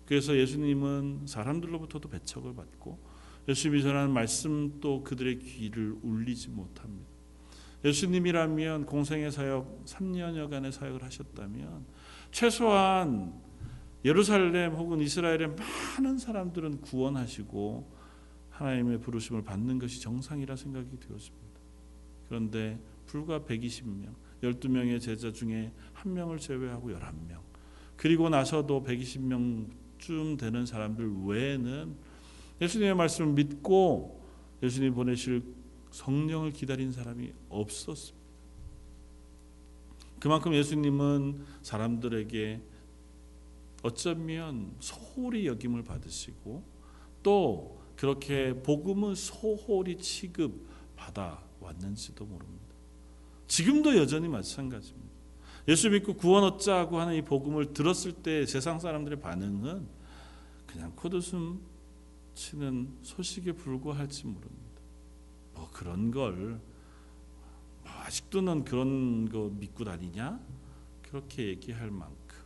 그래서 0.06 0.38
예수님은 0.38 1.26
사람들로부터도 1.26 2.10
배척을 2.10 2.54
받고 2.54 3.00
예수님이 3.48 3.82
전하는 3.82 4.12
말씀도 4.12 5.04
그들의 5.04 5.40
귀를 5.40 5.96
울리지 6.02 6.50
못합니다. 6.50 7.10
예수님이라면 7.84 8.86
공생의 8.86 9.32
사역 9.32 9.86
3년여간의 9.86 10.72
사역을 10.72 11.04
하셨다면 11.04 11.86
최소한 12.38 13.34
예루살렘 14.06 14.76
혹은 14.76 15.02
이스라엘의 15.02 15.56
많은 15.98 16.20
사람들은 16.20 16.82
구원하시고 16.82 17.92
하나님의 18.52 19.00
부르심을 19.00 19.42
받는 19.42 19.80
것이 19.80 20.00
정상이라 20.00 20.56
생각이 20.56 21.00
되었습니다. 21.00 21.60
그런데 22.28 22.80
불과 23.08 23.40
120명, 23.40 24.14
12명의 24.44 25.02
제자 25.02 25.32
중에 25.32 25.72
한 25.94 26.14
명을 26.14 26.38
제외하고 26.38 26.92
11명. 26.92 27.40
그리고 27.96 28.30
나서도 28.30 28.84
120명쯤 28.84 30.38
되는 30.38 30.64
사람들 30.64 31.12
외에는 31.26 31.96
예수님의 32.62 32.96
말씀을 32.98 33.34
믿고 33.34 34.24
예수님 34.62 34.94
보내실 34.94 35.42
성령을 35.90 36.52
기다린 36.52 36.92
사람이 36.92 37.34
없었습니다. 37.50 38.17
그만큼 40.20 40.54
예수님은 40.54 41.46
사람들에게 41.62 42.62
어쩌면 43.84 44.76
소홀히 44.80 45.48
여김을 45.48 45.84
받으시고 45.84 46.64
또 47.24 47.82
그렇게 47.96 48.54
복음은 48.64 49.16
소홀히 49.16 49.98
취급 49.98 50.68
받아 50.96 51.44
왔는지도 51.60 52.26
모릅니다. 52.26 52.66
지금도 53.48 53.98
여전히 53.98 54.28
마찬가지입니다. 54.28 55.08
예수 55.68 55.90
믿고 55.90 56.16
구원 56.16 56.44
얻자고 56.44 57.00
하는 57.00 57.16
이 57.16 57.22
복음을 57.22 57.74
들었을 57.74 58.14
때 58.14 58.46
세상 58.46 58.80
사람들의 58.80 59.20
반응은 59.20 59.86
그냥 60.66 60.94
코드숨 60.96 61.60
치는 62.36 62.90
소식에 63.02 63.52
불과할지 63.52 64.26
모릅니다. 64.26 64.82
뭐 65.54 65.70
그런 65.74 66.12
걸뭐 66.12 66.60
아직도 68.08 68.42
는 68.42 68.64
그런 68.64 69.28
거 69.30 69.50
믿고 69.54 69.84
다니냐? 69.84 70.40
그렇게 71.04 71.48
얘기할 71.50 71.92
만큼 71.92 72.38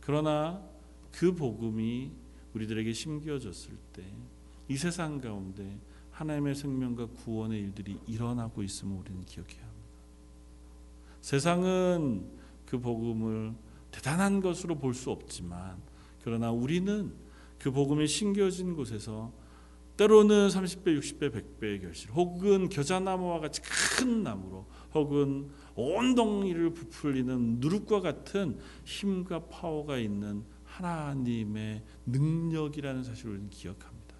그러나 0.00 0.62
그 1.10 1.34
복음이 1.34 2.10
우리들에게 2.54 2.92
심겨졌을 2.92 3.76
때 3.92 4.02
이 4.68 4.76
세상 4.76 5.20
가운데 5.20 5.78
하나님의 6.12 6.54
생명과 6.54 7.06
구원의 7.08 7.60
일들이 7.60 7.98
일어나고 8.06 8.62
있음을 8.62 8.96
우리는 8.96 9.22
기억해야 9.26 9.60
합니다. 9.60 9.88
세상은 11.20 12.30
그 12.64 12.78
복음을 12.78 13.54
대단한 13.90 14.40
것으로 14.40 14.78
볼 14.78 14.94
수 14.94 15.10
없지만 15.10 15.76
그러나 16.24 16.50
우리는 16.50 17.12
그 17.58 17.70
복음이 17.70 18.06
심겨진 18.06 18.74
곳에서 18.74 19.30
때로는 20.02 20.48
30배, 20.48 20.98
60배, 20.98 21.30
100배의 21.30 21.80
결실, 21.80 22.10
혹은 22.10 22.68
겨자나무와 22.68 23.38
같이 23.38 23.62
큰 23.62 24.24
나무로, 24.24 24.66
혹은 24.94 25.48
온 25.76 26.16
동리를 26.16 26.74
부풀리는 26.74 27.60
누룩과 27.60 28.00
같은 28.00 28.58
힘과 28.84 29.46
파워가 29.46 29.98
있는 29.98 30.44
하나님의 30.64 31.84
능력이라는 32.06 33.04
사실을 33.04 33.42
기억합니다. 33.50 34.16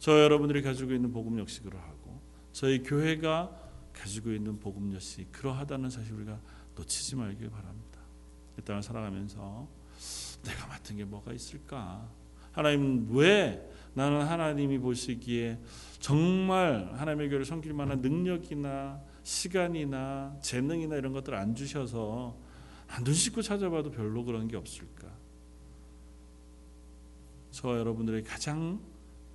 저 0.00 0.20
여러분들이 0.20 0.62
가지고 0.62 0.92
있는 0.92 1.12
복음 1.12 1.38
역시 1.38 1.62
그러하고 1.62 2.20
저희 2.52 2.82
교회가 2.82 3.56
가지고 3.92 4.32
있는 4.32 4.58
복음 4.58 4.92
역시 4.92 5.26
그러하다는 5.30 5.88
사실 5.88 6.14
우리가 6.14 6.40
놓치지 6.74 7.14
말길 7.14 7.48
바랍니다. 7.50 8.00
이 8.58 8.62
땅을 8.62 8.82
살아가면서 8.82 9.68
내가 10.42 10.66
맡은 10.66 10.96
게 10.96 11.04
뭐가 11.04 11.32
있을까? 11.32 12.08
하나님 12.50 13.06
왜 13.10 13.75
나는 13.96 14.26
하나님이 14.26 14.78
보시기에 14.78 15.58
정말 16.00 16.92
하나님의 16.92 17.30
교회를 17.30 17.46
섬길 17.46 17.72
만한 17.72 18.02
능력이나 18.02 19.00
시간이나 19.22 20.36
재능이나 20.42 20.96
이런 20.96 21.14
것들 21.14 21.34
안 21.34 21.54
주셔서 21.54 22.36
눈 23.02 23.14
씻고 23.14 23.40
찾아봐도 23.40 23.90
별로 23.90 24.22
그런 24.22 24.48
게 24.48 24.56
없을까? 24.58 25.08
저 27.50 27.78
여러분들의 27.78 28.22
가장 28.22 28.78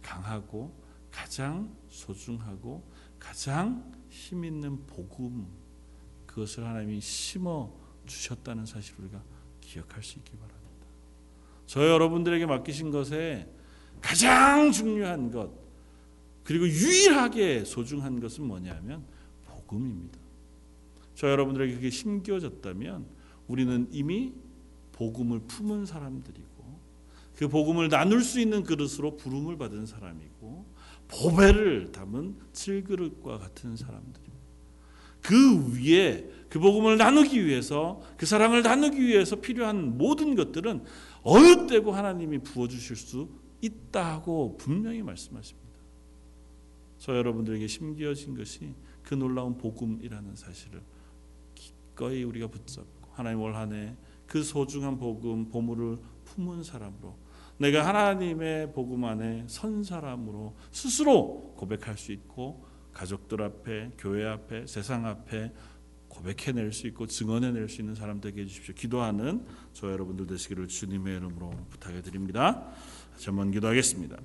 강하고 0.03 0.71
가장 1.09 1.75
소중하고 1.87 2.87
가장 3.17 3.91
힘 4.09 4.45
있는 4.45 4.85
복음 4.85 5.47
그것을 6.27 6.67
하나님이 6.67 7.01
심어 7.01 7.73
주셨다는 8.05 8.67
사실을 8.67 9.05
우리가 9.05 9.23
기억할 9.59 10.03
수 10.03 10.19
있기 10.19 10.33
바랍니다. 10.33 10.85
저 11.65 11.83
여러분들에게 11.83 12.45
맡기신 12.45 12.91
것에 12.91 13.51
가장 14.01 14.71
중요한 14.71 15.31
것 15.31 15.51
그리고 16.43 16.67
유일하게 16.67 17.63
소중한 17.65 18.19
것은 18.19 18.43
뭐냐면 18.45 19.03
복음입니다. 19.45 20.19
저 21.15 21.29
여러분들에게 21.29 21.75
그게 21.75 21.89
심겨졌다면 21.89 23.05
우리는 23.47 23.87
이미 23.91 24.33
복음을 24.93 25.39
품은 25.39 25.85
사람들이고 25.85 26.51
그 27.37 27.47
복음을 27.47 27.89
나눌 27.89 28.23
수 28.23 28.39
있는 28.39 28.63
그릇으로 28.63 29.17
부름을 29.17 29.57
받은 29.57 29.85
사람이고 29.85 30.65
보배를 31.07 31.91
담은 31.91 32.35
질그릇과 32.53 33.37
같은 33.37 33.75
사람들입니다. 33.75 34.31
그 35.21 35.75
위에 35.75 36.27
그 36.49 36.59
복음을 36.59 36.97
나누기 36.97 37.45
위해서 37.45 38.01
그 38.17 38.25
사랑을 38.25 38.63
나누기 38.63 39.01
위해서 39.01 39.35
필요한 39.37 39.97
모든 39.97 40.35
것들은 40.35 40.83
어느 41.23 41.67
때고 41.67 41.91
하나님이 41.91 42.39
부어 42.39 42.67
주실 42.67 42.95
수 42.95 43.29
있다고 43.61 44.57
분명히 44.57 45.01
말씀하십니다. 45.03 45.61
저 46.97 47.15
여러분들에게 47.15 47.65
심기어진 47.67 48.35
것이 48.35 48.75
그 49.01 49.15
놀라운 49.15 49.57
복음이라는 49.57 50.35
사실을 50.35 50.83
기꺼이 51.55 52.23
우리가 52.23 52.47
붙잡고 52.47 53.09
하나님 53.13 53.41
올 53.41 53.55
한해 53.55 53.95
그 54.27 54.43
소중한 54.43 54.97
복음 54.97 55.49
보물을 55.49 55.97
품은 56.25 56.63
사람으로 56.63 57.17
내가 57.57 57.85
하나님의 57.87 58.71
복음 58.73 59.05
안에 59.05 59.45
선 59.47 59.83
사람으로 59.83 60.55
스스로 60.71 61.53
고백할 61.57 61.97
수 61.97 62.11
있고 62.11 62.65
가족들 62.93 63.41
앞에 63.41 63.91
교회 63.97 64.25
앞에 64.25 64.65
세상 64.67 65.05
앞에 65.05 65.53
고백해낼 66.07 66.73
수 66.73 66.87
있고 66.87 67.07
증언해낼 67.07 67.69
수 67.69 67.81
있는 67.81 67.95
사람 67.95 68.19
되게 68.19 68.41
해주십시오. 68.41 68.75
기도하는 68.75 69.45
저 69.73 69.91
여러분들 69.91 70.27
되시기를 70.27 70.67
주님의 70.67 71.17
이름으로 71.17 71.51
부탁해 71.69 72.01
드립니다. 72.01 72.69
전문 73.21 73.51
기도하겠습니다. 73.51 74.17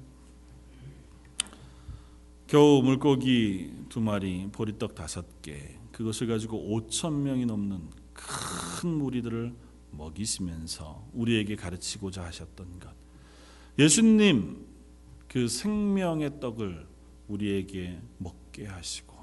겨우 2.46 2.80
물고기 2.80 3.70
두 3.90 4.00
마리, 4.00 4.48
보리떡 4.50 4.94
다섯 4.94 5.42
개, 5.42 5.76
그것을 5.92 6.26
가지고 6.28 6.66
5천 6.66 7.12
명이 7.12 7.44
넘는 7.44 7.90
큰 8.14 8.88
무리들을 8.88 9.52
먹이시면서 9.90 11.10
우리에게 11.12 11.56
가르치고자 11.56 12.24
하셨던 12.24 12.78
것. 12.78 12.90
예수님 13.78 14.64
그 15.28 15.46
생명의 15.46 16.40
떡을 16.40 16.86
우리에게 17.28 17.98
먹게 18.16 18.64
하시고 18.64 19.14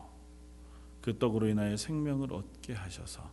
그 1.01 1.17
떡으로 1.17 1.47
인하여 1.47 1.75
생명을 1.77 2.31
얻게 2.31 2.73
하셔서 2.73 3.27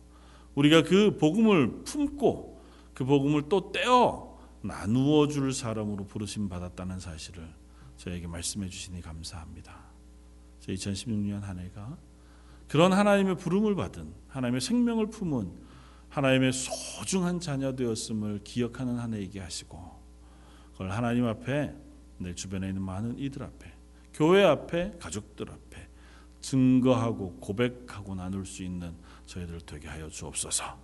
우리가 0.55 0.81
그 0.81 1.17
복음을 1.17 1.83
품고 1.83 2.63
그 2.95 3.05
복음을 3.05 3.47
또 3.47 3.71
떼어 3.71 4.30
나누어 4.61 5.27
줄 5.27 5.53
사람으로 5.53 6.05
부르심 6.05 6.49
받았다는 6.49 6.99
사실을 6.99 7.53
저에게 7.97 8.27
말씀해 8.27 8.69
주시니 8.69 9.01
감사합니다. 9.01 9.91
2016년 10.61 11.41
한 11.41 11.59
해가 11.59 11.97
그런 12.67 12.93
하나님의 12.93 13.37
부름을 13.37 13.75
받은 13.75 14.13
하나님의 14.27 14.61
생명을 14.61 15.07
품은 15.07 15.51
하나님의 16.09 16.53
소중한 16.53 17.39
자녀 17.39 17.75
되었음을 17.75 18.41
기억하는 18.43 18.99
한 18.99 19.13
해이게 19.13 19.39
하시고 19.39 20.01
그걸 20.73 20.91
하나님 20.91 21.25
앞에 21.25 21.75
내 22.17 22.35
주변에 22.35 22.67
있는 22.69 22.81
많은 22.81 23.17
이들 23.17 23.43
앞에 23.43 23.73
교회 24.13 24.43
앞에 24.43 24.97
가족들 24.99 25.49
앞에 25.49 25.89
증거하고 26.41 27.37
고백하고 27.39 28.15
나눌 28.15 28.45
수 28.45 28.63
있는 28.63 28.95
저희들 29.25 29.61
되게 29.61 29.87
하여 29.87 30.09
주옵소서. 30.09 30.79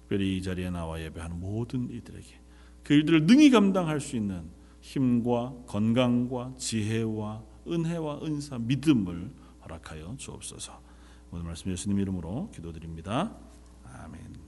특별히 0.00 0.36
이 0.36 0.42
자리에 0.42 0.70
나와 0.70 1.00
예배하는 1.00 1.38
모든 1.40 1.90
이들에게 1.90 2.43
그 2.84 2.92
일들을 2.94 3.26
능히 3.26 3.50
감당할 3.50 4.00
수 4.00 4.16
있는 4.16 4.50
힘과 4.80 5.54
건강과 5.66 6.54
지혜와 6.58 7.42
은혜와 7.66 8.20
은사 8.22 8.58
믿음을 8.58 9.32
허락하여 9.64 10.14
주옵소서. 10.18 10.80
오늘 11.32 11.46
말씀 11.46 11.70
예수님 11.70 11.98
이름으로 11.98 12.50
기도드립니다. 12.52 13.34
아멘. 13.84 14.43